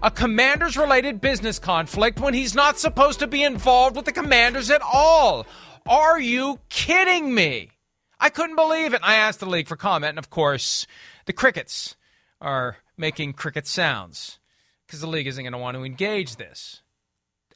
[0.03, 4.69] A commander's related business conflict when he's not supposed to be involved with the commanders
[4.69, 5.47] at all.
[5.87, 7.71] Are you kidding me?
[8.19, 9.01] I couldn't believe it.
[9.03, 10.85] I asked the league for comment, and of course,
[11.25, 11.95] the crickets
[12.41, 14.39] are making cricket sounds
[14.87, 16.81] because the league isn't going to want to engage this.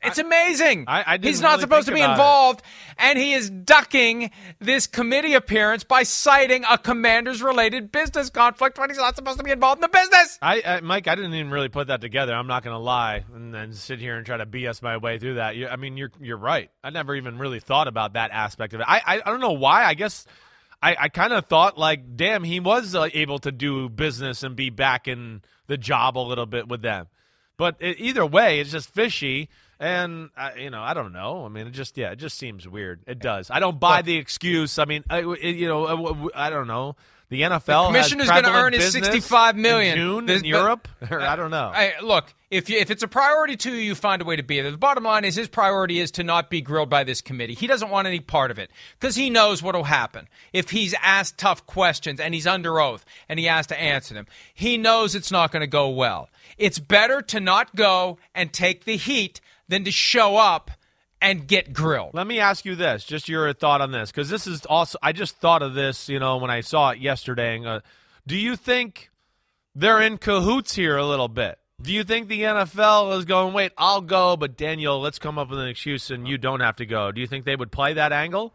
[0.04, 0.86] It's amazing.
[0.88, 2.14] I- I He's not really supposed to be about it.
[2.14, 2.62] involved,
[2.98, 8.90] and he is ducking this committee appearance by citing a commander's related business conflict when
[8.90, 10.40] he's not supposed to be involved in the business.
[10.42, 12.34] I, I, Mike, I didn't even really put that together.
[12.34, 15.20] I'm not going to lie and then sit here and try to BS my way
[15.20, 15.56] through that.
[15.56, 16.72] You, I mean, you're you're right.
[16.84, 18.88] I never even really thought about that aspect of it.
[18.90, 19.86] I, I I don't know why.
[19.86, 20.26] I guess
[20.82, 24.56] I, I kind of thought like, damn, he was uh, able to do business and
[24.56, 27.06] be back in the job a little bit with them.
[27.62, 29.47] But it, either way, it's just fishy.
[29.80, 31.45] And uh, you know, I don't know.
[31.45, 33.01] I mean, it just yeah, it just seems weird.
[33.05, 33.51] It does.
[33.51, 34.80] I don't buy the excuse.
[34.80, 36.95] I mean, I, you know, uh, I don't know.
[37.32, 40.90] The NFL commissioner's going to earn his sixty-five million in June in Europe.
[41.10, 41.72] Or, I don't know.
[41.74, 44.44] Hey, look, if you, if it's a priority to you, you find a way to
[44.44, 44.70] be there.
[44.70, 47.54] The bottom line is his priority is to not be grilled by this committee.
[47.54, 48.70] He doesn't want any part of it
[49.00, 53.06] because he knows what will happen if he's asked tough questions and he's under oath
[53.30, 54.28] and he has to answer them.
[54.54, 56.30] He knows it's not going to go well.
[56.58, 60.70] It's better to not go and take the heat than to show up
[61.22, 62.12] and get grilled.
[62.14, 64.98] Let me ask you this, just your thought on this, because this is also.
[65.02, 67.56] I just thought of this, you know, when I saw it yesterday.
[67.58, 67.80] And, uh,
[68.26, 69.12] do you think
[69.76, 71.60] they're in cahoots here a little bit?
[71.82, 75.50] Do you think the NFL is going, wait, I'll go, but Daniel, let's come up
[75.50, 77.12] with an excuse and you don't have to go?
[77.12, 78.54] Do you think they would play that angle?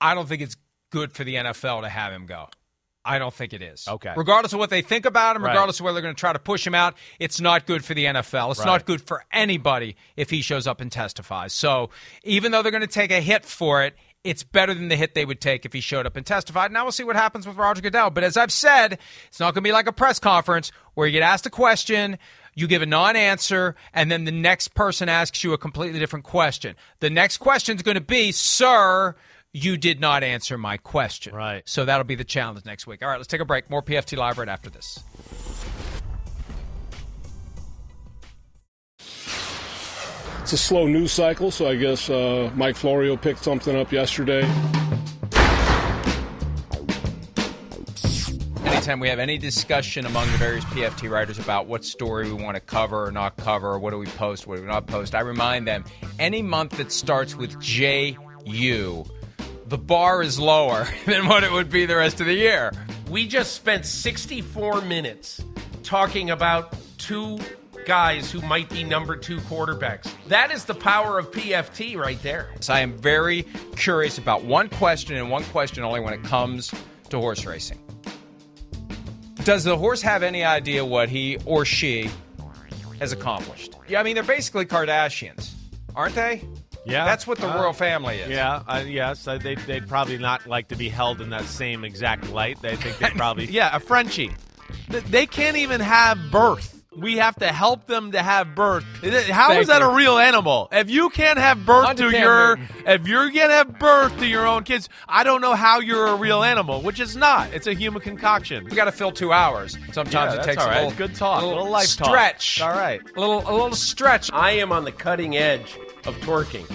[0.00, 0.56] I don't think it's
[0.90, 2.48] good for the NFL to have him go.
[3.04, 3.86] I don't think it is.
[3.88, 4.12] Okay.
[4.16, 5.50] Regardless of what they think about him, Right.
[5.52, 7.94] regardless of whether they're going to try to push him out, it's not good for
[7.94, 8.50] the NFL.
[8.50, 8.66] It's Right.
[8.66, 11.52] not good for anybody if he shows up and testifies.
[11.54, 11.90] So
[12.24, 15.14] even though they're going to take a hit for it, it's better than the hit
[15.14, 16.70] they would take if he showed up and testified.
[16.70, 18.10] Now we'll see what happens with Roger Goodell.
[18.10, 18.98] But as I've said,
[19.28, 22.18] it's not going to be like a press conference where you get asked a question,
[22.54, 26.76] you give a non-answer, and then the next person asks you a completely different question.
[26.98, 29.16] The next question is going to be, "Sir,
[29.52, 31.62] you did not answer my question." Right.
[31.66, 33.02] So that'll be the challenge next week.
[33.02, 33.70] All right, let's take a break.
[33.70, 35.00] More PFT Live right after this.
[40.50, 44.42] It's a slow news cycle, so I guess uh, Mike Florio picked something up yesterday.
[48.64, 52.56] Anytime we have any discussion among the various PFT writers about what story we want
[52.56, 55.20] to cover or not cover, what do we post, what do we not post, I
[55.20, 55.84] remind them
[56.18, 59.04] any month that starts with JU,
[59.70, 62.72] the bar is lower than what it would be the rest of the year.
[63.08, 65.42] We just spent 64 minutes
[65.84, 67.38] talking about two
[67.86, 70.12] guys who might be number two quarterbacks.
[70.26, 72.50] That is the power of PFT right there.
[72.60, 73.44] So I am very
[73.76, 76.72] curious about one question and one question only when it comes
[77.08, 77.78] to horse racing.
[79.44, 82.10] Does the horse have any idea what he or she
[82.98, 83.76] has accomplished?
[83.88, 85.52] Yeah, I mean, they're basically Kardashians,
[85.94, 86.44] aren't they?
[86.84, 88.30] Yeah, That's what the Uh, royal family is.
[88.30, 91.84] Yeah, uh, yes, uh, they they'd probably not like to be held in that same
[91.84, 92.60] exact light.
[92.62, 94.30] They think they probably yeah, a Frenchie.
[94.88, 96.76] They can't even have birth.
[96.96, 98.84] We have to help them to have birth.
[99.30, 99.88] How is Thank that you.
[99.90, 100.68] a real animal?
[100.72, 102.76] If you can't have birth On to to your, Newton.
[102.86, 106.16] if you're gonna have birth to your own kids, I don't know how you're a
[106.16, 106.82] real animal.
[106.82, 107.52] Which is not.
[107.52, 108.64] It's a human concoction.
[108.64, 109.78] We got to fill two hours.
[109.92, 110.84] Sometimes Yeah, it takes all a right.
[110.84, 111.42] little Good talk.
[111.42, 112.08] a little, Little life talk.
[112.08, 112.60] stretch.
[112.60, 113.00] All right.
[113.16, 114.30] a little a little stretch.
[114.32, 116.66] I am on the cutting edge of twerking.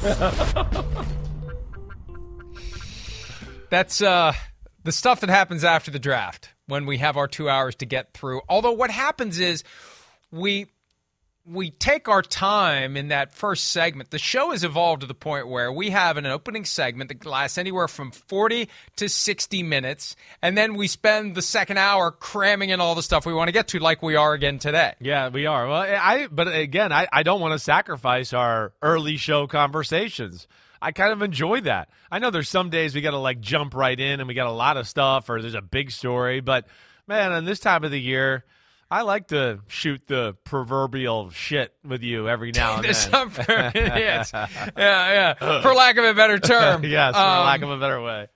[3.70, 4.32] That's uh,
[4.84, 8.14] the stuff that happens after the draft when we have our two hours to get
[8.14, 8.42] through.
[8.48, 9.64] Although what happens is
[10.30, 10.66] we
[11.50, 14.10] we take our time in that first segment.
[14.10, 17.58] The show has evolved to the point where we have an opening segment that lasts
[17.58, 22.80] anywhere from 40 to 60 minutes, and then we spend the second hour cramming in
[22.80, 24.94] all the stuff we want to get to, like we are again today.
[25.00, 25.66] Yeah, we are.
[25.66, 30.46] Well, I but again, I, I don't want to sacrifice our early show conversations.
[30.80, 31.88] I kind of enjoy that.
[32.10, 34.46] I know there's some days we got to like jump right in and we got
[34.46, 36.66] a lot of stuff or there's a big story, but
[37.06, 38.44] man, on this time of the year,
[38.90, 42.94] I like to shoot the proverbial shit with you every now and then.
[42.94, 44.30] some, yes.
[44.34, 45.60] yeah, yeah.
[45.62, 48.28] For lack of a better term, yes, for Um, lack of a better way.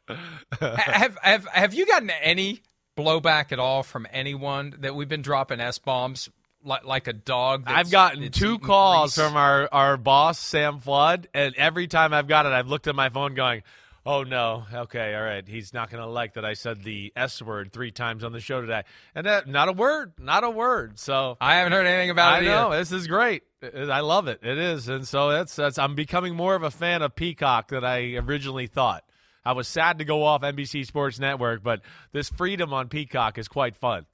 [0.61, 2.61] have have have you gotten any
[2.99, 6.29] blowback at all from anyone that we've been dropping s bombs
[6.63, 7.65] like like a dog?
[7.67, 9.27] I've gotten two calls grease?
[9.27, 12.95] from our, our boss, Sam Flood, and every time I've got it, I've looked at
[12.95, 13.63] my phone going,
[14.05, 17.41] oh no, okay, all right, he's not going to like that I said the S
[17.41, 18.83] word three times on the show today.
[19.15, 20.99] And that, not a word, not a word.
[20.99, 22.41] So I haven't heard anything about I it.
[22.43, 22.79] I know, either.
[22.79, 23.43] this is great.
[23.61, 24.41] It- I love it.
[24.43, 24.89] It is.
[24.89, 28.67] And so that's, that's, I'm becoming more of a fan of Peacock than I originally
[28.67, 29.05] thought.
[29.45, 31.81] I was sad to go off NBC Sports Network, but
[32.13, 34.07] this freedom on Peacock is quite fun.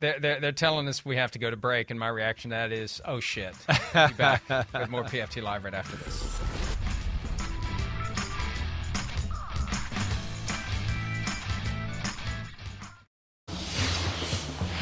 [0.00, 2.56] They're, they're, they're telling us we have to go to break, and my reaction to
[2.56, 3.54] that is, oh shit.
[3.94, 6.40] We'll be back with more PFT Live right after this.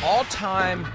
[0.06, 0.86] All time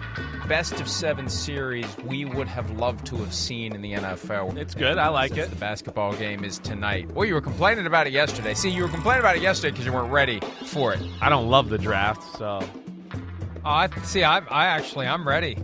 [0.47, 4.55] best of seven series we would have loved to have seen in the NFL.
[4.55, 4.97] It's good.
[4.97, 5.49] I like Since it.
[5.49, 7.11] The basketball game is tonight.
[7.11, 8.53] Well, you were complaining about it yesterday.
[8.53, 11.01] See, you were complaining about it yesterday because you weren't ready for it.
[11.19, 12.61] I don't love the draft, so
[13.65, 14.23] Oh, I see.
[14.23, 15.57] I, I actually, I'm ready.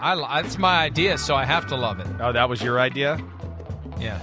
[0.00, 2.06] I, that's my idea, so I have to love it.
[2.20, 3.20] Oh, that was your idea?
[3.98, 4.20] Yeah.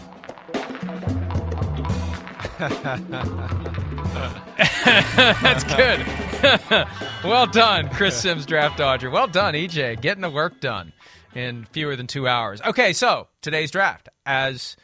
[5.42, 6.28] That's good.
[7.24, 9.10] well done, Chris Simms, draft dodger.
[9.10, 10.94] Well done, EJ, getting the work done
[11.36, 12.62] in fewer than two hours.
[12.62, 14.78] Okay, so today's draft, as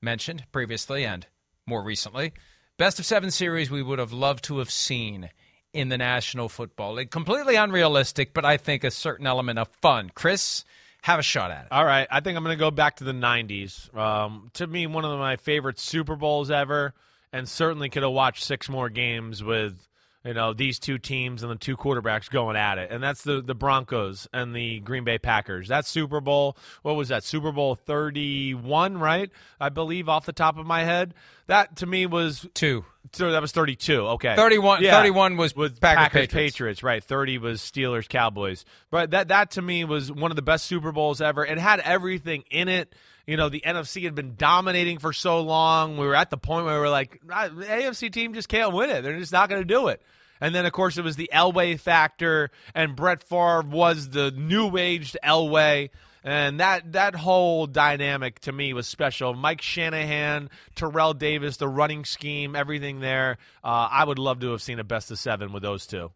[0.00, 1.26] mentioned previously and
[1.66, 2.32] more recently,
[2.78, 5.30] best of seven series we would have loved to have seen
[5.72, 7.10] in the National Football League.
[7.10, 10.10] Completely unrealistic, but I think a certain element of fun.
[10.14, 10.64] Chris,
[11.02, 11.72] have a shot at it.
[11.72, 13.92] All right, I think I'm going to go back to the '90s.
[13.96, 16.94] Um, to me, one of my favorite Super Bowls ever,
[17.32, 19.88] and certainly could have watched six more games with
[20.24, 23.40] you know these two teams and the two quarterbacks going at it, and that's the
[23.42, 25.68] the Broncos and the Green Bay Packers.
[25.68, 29.30] That Super Bowl, what was that Super Bowl 31, right?
[29.60, 31.14] I believe off the top of my head.
[31.46, 32.84] That to me was two.
[33.12, 34.00] So that was 32.
[34.00, 34.36] Okay.
[34.36, 34.92] 31 Yeah.
[34.92, 36.54] 31 was with Packers, Packers, Patriots.
[36.54, 37.04] Patriots, right?
[37.04, 38.64] Thirty was Steelers, Cowboys.
[38.90, 41.44] But that that to me was one of the best Super Bowls ever.
[41.44, 42.94] It had everything in it.
[43.26, 45.96] You know, the NFC had been dominating for so long.
[45.96, 48.90] We were at the point where we were like, "Ah, AFC team just can't win
[48.90, 49.02] it.
[49.02, 50.02] They're just not going to do it.
[50.40, 54.76] And then, of course, it was the Elway factor, and Brett Favre was the new
[54.76, 55.90] aged Elway.
[56.24, 59.34] And that that whole dynamic to me was special.
[59.34, 63.38] Mike Shanahan, Terrell Davis, the running scheme, everything there.
[63.62, 66.12] Uh, I would love to have seen a best of seven with those two.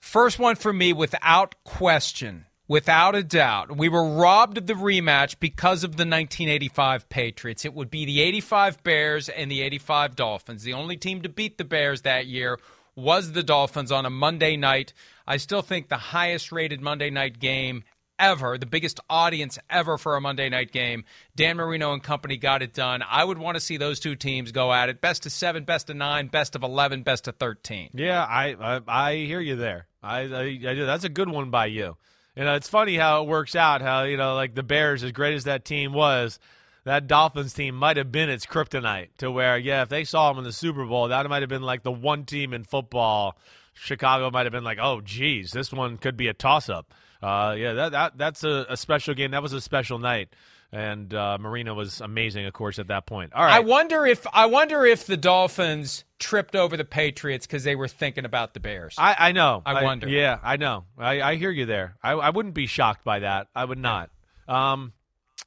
[0.00, 3.76] First one for me, without question, without a doubt.
[3.76, 7.66] We were robbed of the rematch because of the 1985 Patriots.
[7.66, 10.62] It would be the 85 Bears and the 85 Dolphins.
[10.62, 12.58] The only team to beat the Bears that year
[12.96, 14.94] was the Dolphins on a Monday night.
[15.26, 17.84] I still think the highest rated Monday night game
[18.18, 21.04] ever, the biggest audience ever for a Monday night game.
[21.36, 23.02] Dan Marino and company got it done.
[23.06, 25.02] I would want to see those two teams go at it.
[25.02, 27.90] Best of seven, best of nine, best of 11, best of 13.
[27.92, 29.88] Yeah, I I, I hear you there.
[30.02, 30.86] I, I, I do.
[30.86, 31.98] That's a good one by you.
[32.36, 33.82] You know, it's funny how it works out.
[33.82, 36.38] How you know, like the Bears, as great as that team was,
[36.84, 39.08] that Dolphins team might have been its kryptonite.
[39.18, 41.62] To where, yeah, if they saw them in the Super Bowl, that might have been
[41.62, 43.36] like the one team in football.
[43.74, 46.92] Chicago might have been like, oh, geez, this one could be a toss-up.
[47.22, 49.30] Uh, yeah, that, that that's a, a special game.
[49.30, 50.28] That was a special night,
[50.72, 53.32] and uh, Marino was amazing, of course, at that point.
[53.34, 57.64] All right, I wonder if I wonder if the Dolphins tripped over the Patriots because
[57.64, 58.94] they were thinking about the Bears.
[58.98, 59.62] I, I know.
[59.66, 60.08] I wonder.
[60.08, 60.84] Yeah, I know.
[60.96, 61.96] I, I hear you there.
[62.02, 63.48] I, I wouldn't be shocked by that.
[63.54, 64.10] I would not.
[64.48, 64.92] Um,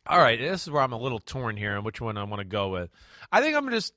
[0.07, 2.39] all right, this is where I'm a little torn here on which one I want
[2.39, 2.89] to go with.
[3.31, 3.93] I think I'm just.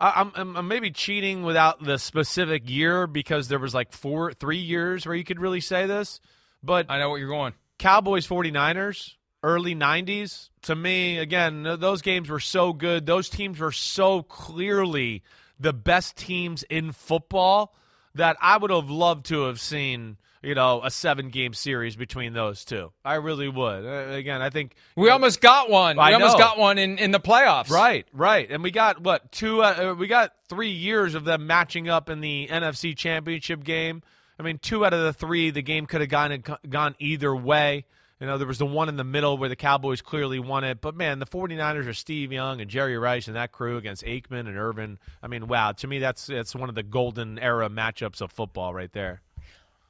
[0.00, 4.32] I- I'm, I'm, I'm maybe cheating without the specific year because there was like four,
[4.32, 6.20] three years where you could really say this.
[6.60, 7.54] But I know what you're going.
[7.78, 10.48] Cowboys 49ers, early 90s.
[10.62, 13.06] To me, again, those games were so good.
[13.06, 15.22] Those teams were so clearly
[15.58, 17.74] the best teams in football
[18.14, 22.32] that I would have loved to have seen, you know, a seven game series between
[22.32, 22.92] those two.
[23.04, 23.84] I really would.
[23.84, 25.98] Uh, again, I think We almost got one.
[25.98, 27.70] I we almost got one in, in the playoffs.
[27.70, 28.48] Right, right.
[28.50, 29.62] And we got what two?
[29.62, 34.02] Uh, uh, we got three years of them matching up in the NFC Championship game.
[34.38, 37.84] I mean, two out of the three, the game could have gone gone either way.
[38.22, 40.80] You know, there was the one in the middle where the Cowboys clearly won it.
[40.80, 44.46] But man, the 49ers are Steve Young and Jerry Rice and that crew against Aikman
[44.46, 45.00] and Irvin.
[45.20, 45.72] I mean, wow.
[45.72, 49.22] To me, that's that's one of the golden era matchups of football right there.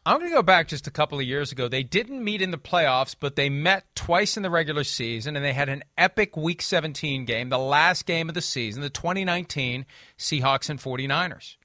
[0.07, 1.69] I'm going to go back just a couple of years ago.
[1.69, 5.45] They didn't meet in the playoffs, but they met twice in the regular season, and
[5.45, 9.85] they had an epic Week 17 game, the last game of the season, the 2019
[10.19, 11.57] Seahawks and 49ers.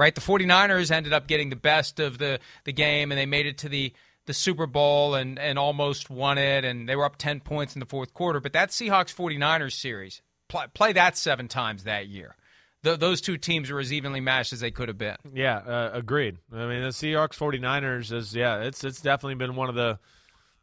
[0.00, 0.16] Right?
[0.16, 3.58] The 49ers ended up getting the best of the, the game, and they made it
[3.58, 3.92] to the,
[4.28, 7.80] the Super Bowl and, and almost won it, and they were up 10 points in
[7.80, 8.38] the fourth quarter.
[8.38, 12.36] But that Seahawks 49ers series, play, play that seven times that year.
[12.84, 15.16] Th- those two teams were as evenly matched as they could have been.
[15.32, 16.36] Yeah, uh, agreed.
[16.52, 19.98] I mean, the Seahawks 49ers is yeah, it's it's definitely been one of the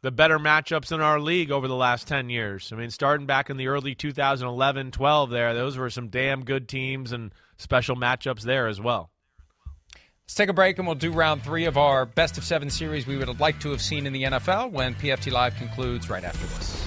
[0.02, 2.72] the better matchups in our league over the last 10 years.
[2.72, 7.10] I mean, starting back in the early 2011-12 there, those were some damn good teams
[7.10, 9.10] and special matchups there as well.
[10.26, 13.06] Let's take a break and we'll do round three of our best of seven series
[13.06, 16.24] we would have liked to have seen in the NFL when PFT Live concludes right
[16.24, 16.84] after this.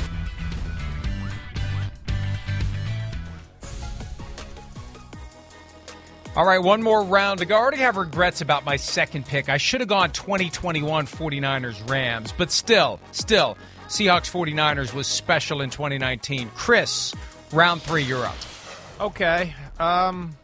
[6.36, 7.56] All right, one more round to go.
[7.56, 9.48] I already have regrets about my second pick.
[9.48, 15.70] I should have gone 2021 49ers Rams, but still, still, Seahawks 49ers was special in
[15.70, 16.50] 2019.
[16.56, 17.16] Chris,
[17.54, 18.36] round three, you're up.
[19.00, 19.56] Okay.
[19.80, 20.36] Um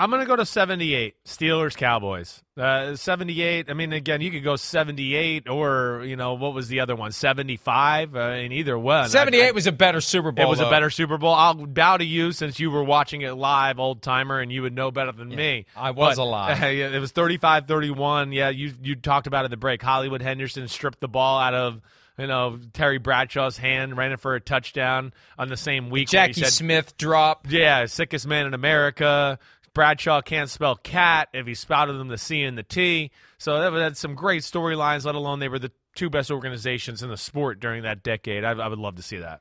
[0.00, 2.44] I'm going to go to 78, Steelers Cowboys.
[2.56, 6.80] Uh 78, I mean again, you could go 78 or, you know, what was the
[6.80, 7.10] other one?
[7.12, 8.14] 75.
[8.16, 9.08] I mean either one.
[9.08, 10.46] 78 I- I- was a better Super Bowl.
[10.46, 10.68] It was though.
[10.68, 11.34] a better Super Bowl.
[11.34, 14.72] I'll bow to you since you were watching it live, old timer, and you would
[14.74, 15.66] know better than me.
[15.76, 16.58] I was But, alive.
[16.60, 18.32] yeah, it was 35 31.
[18.32, 19.82] Yeah, you you talked about it at the break.
[19.82, 21.80] Hollywood Henderson stripped the ball out of
[22.18, 26.08] You know, Terry Bradshaw's hand ran it for a touchdown on the same week.
[26.08, 27.46] Jackie said, Smith drop.
[27.48, 29.38] Yeah, sickest man in America.
[29.78, 33.12] Bradshaw can't spell cat if he spouted them the C and the T.
[33.38, 37.10] So that had some great storylines, let alone they were the two best organizations in
[37.10, 38.42] the sport during that decade.
[38.42, 39.40] I, I would love to see that.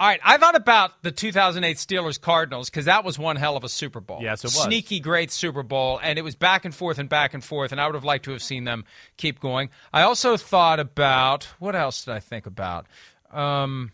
[0.00, 3.62] All right, I thought about the 2008 Steelers Cardinals because that was one hell of
[3.62, 4.18] a Super Bowl.
[4.20, 4.64] Yes, it was.
[4.64, 7.80] Sneaky, great Super Bowl, and it was back and forth and back and forth, and
[7.80, 8.84] I would have liked to have seen them
[9.16, 9.70] keep going.
[9.92, 12.86] I also thought about what else did I think about?
[13.30, 13.92] Um,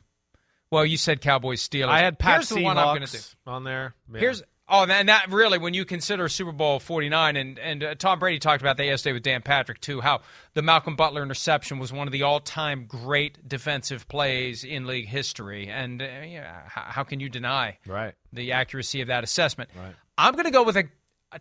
[0.71, 1.89] well, you said Cowboys Steelers.
[1.89, 3.23] I had Pat Here's the one I'm going to do.
[3.47, 3.95] on there.
[4.11, 4.21] Yeah.
[4.21, 8.19] Here's oh, and that really when you consider Super Bowl 49, and and uh, Tom
[8.19, 10.21] Brady talked about that yesterday with Dan Patrick too, how
[10.55, 15.69] the Malcolm Butler interception was one of the all-time great defensive plays in league history,
[15.69, 19.71] and uh, yeah, how, how can you deny right the accuracy of that assessment?
[19.77, 19.95] Right.
[20.17, 20.85] I'm going to go with a,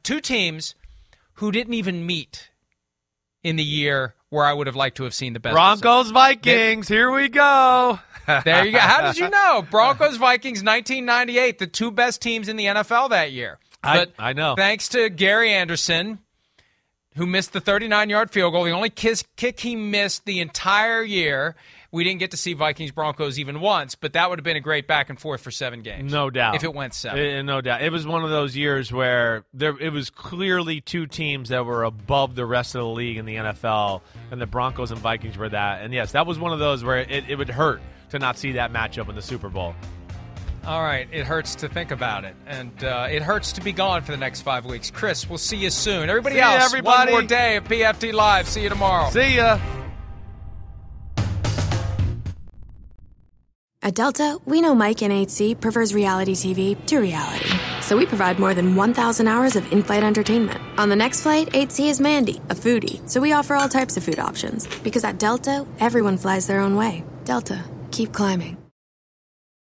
[0.04, 0.76] two teams
[1.34, 2.52] who didn't even meet
[3.44, 5.54] in the year where I would have liked to have seen the best.
[5.54, 6.88] Broncos Vikings.
[6.88, 8.00] Here we go.
[8.44, 8.80] there you go.
[8.80, 9.66] How did you know?
[9.72, 13.60] Broncos Vikings 1998, the two best teams in the NFL that year.
[13.84, 14.56] I, I know.
[14.56, 16.20] Thanks to Gary Anderson,
[17.16, 21.04] who missed the 39 yard field goal, the only kiss, kick he missed the entire
[21.04, 21.56] year.
[21.92, 24.62] We didn't get to see Vikings Broncos even once, but that would have been a
[24.62, 26.12] great back and forth for seven games.
[26.12, 26.56] No doubt.
[26.56, 27.20] If it went seven.
[27.20, 27.82] Eh, no doubt.
[27.82, 31.84] It was one of those years where there it was clearly two teams that were
[31.84, 35.50] above the rest of the league in the NFL, and the Broncos and Vikings were
[35.50, 35.82] that.
[35.82, 38.54] And yes, that was one of those where it, it would hurt to not see
[38.54, 39.74] that matchup in the Super Bowl.
[40.66, 44.02] All right, it hurts to think about it, and uh, it hurts to be gone
[44.02, 44.92] for the next five weeks.
[44.92, 46.10] Chris, we'll see you soon.
[46.10, 47.14] Everybody See else, everybody.
[47.14, 48.50] one more day of PFT Live.
[48.50, 49.10] See you tomorrow.
[49.10, 49.60] See ya.
[53.88, 57.50] At Delta, we know Mike in 8C prefers reality TV to reality.
[57.80, 60.60] So we provide more than 1,000 hours of in flight entertainment.
[60.78, 63.00] On the next flight, 8C is Mandy, a foodie.
[63.10, 64.68] So we offer all types of food options.
[64.84, 67.06] Because at Delta, everyone flies their own way.
[67.24, 68.58] Delta, keep climbing.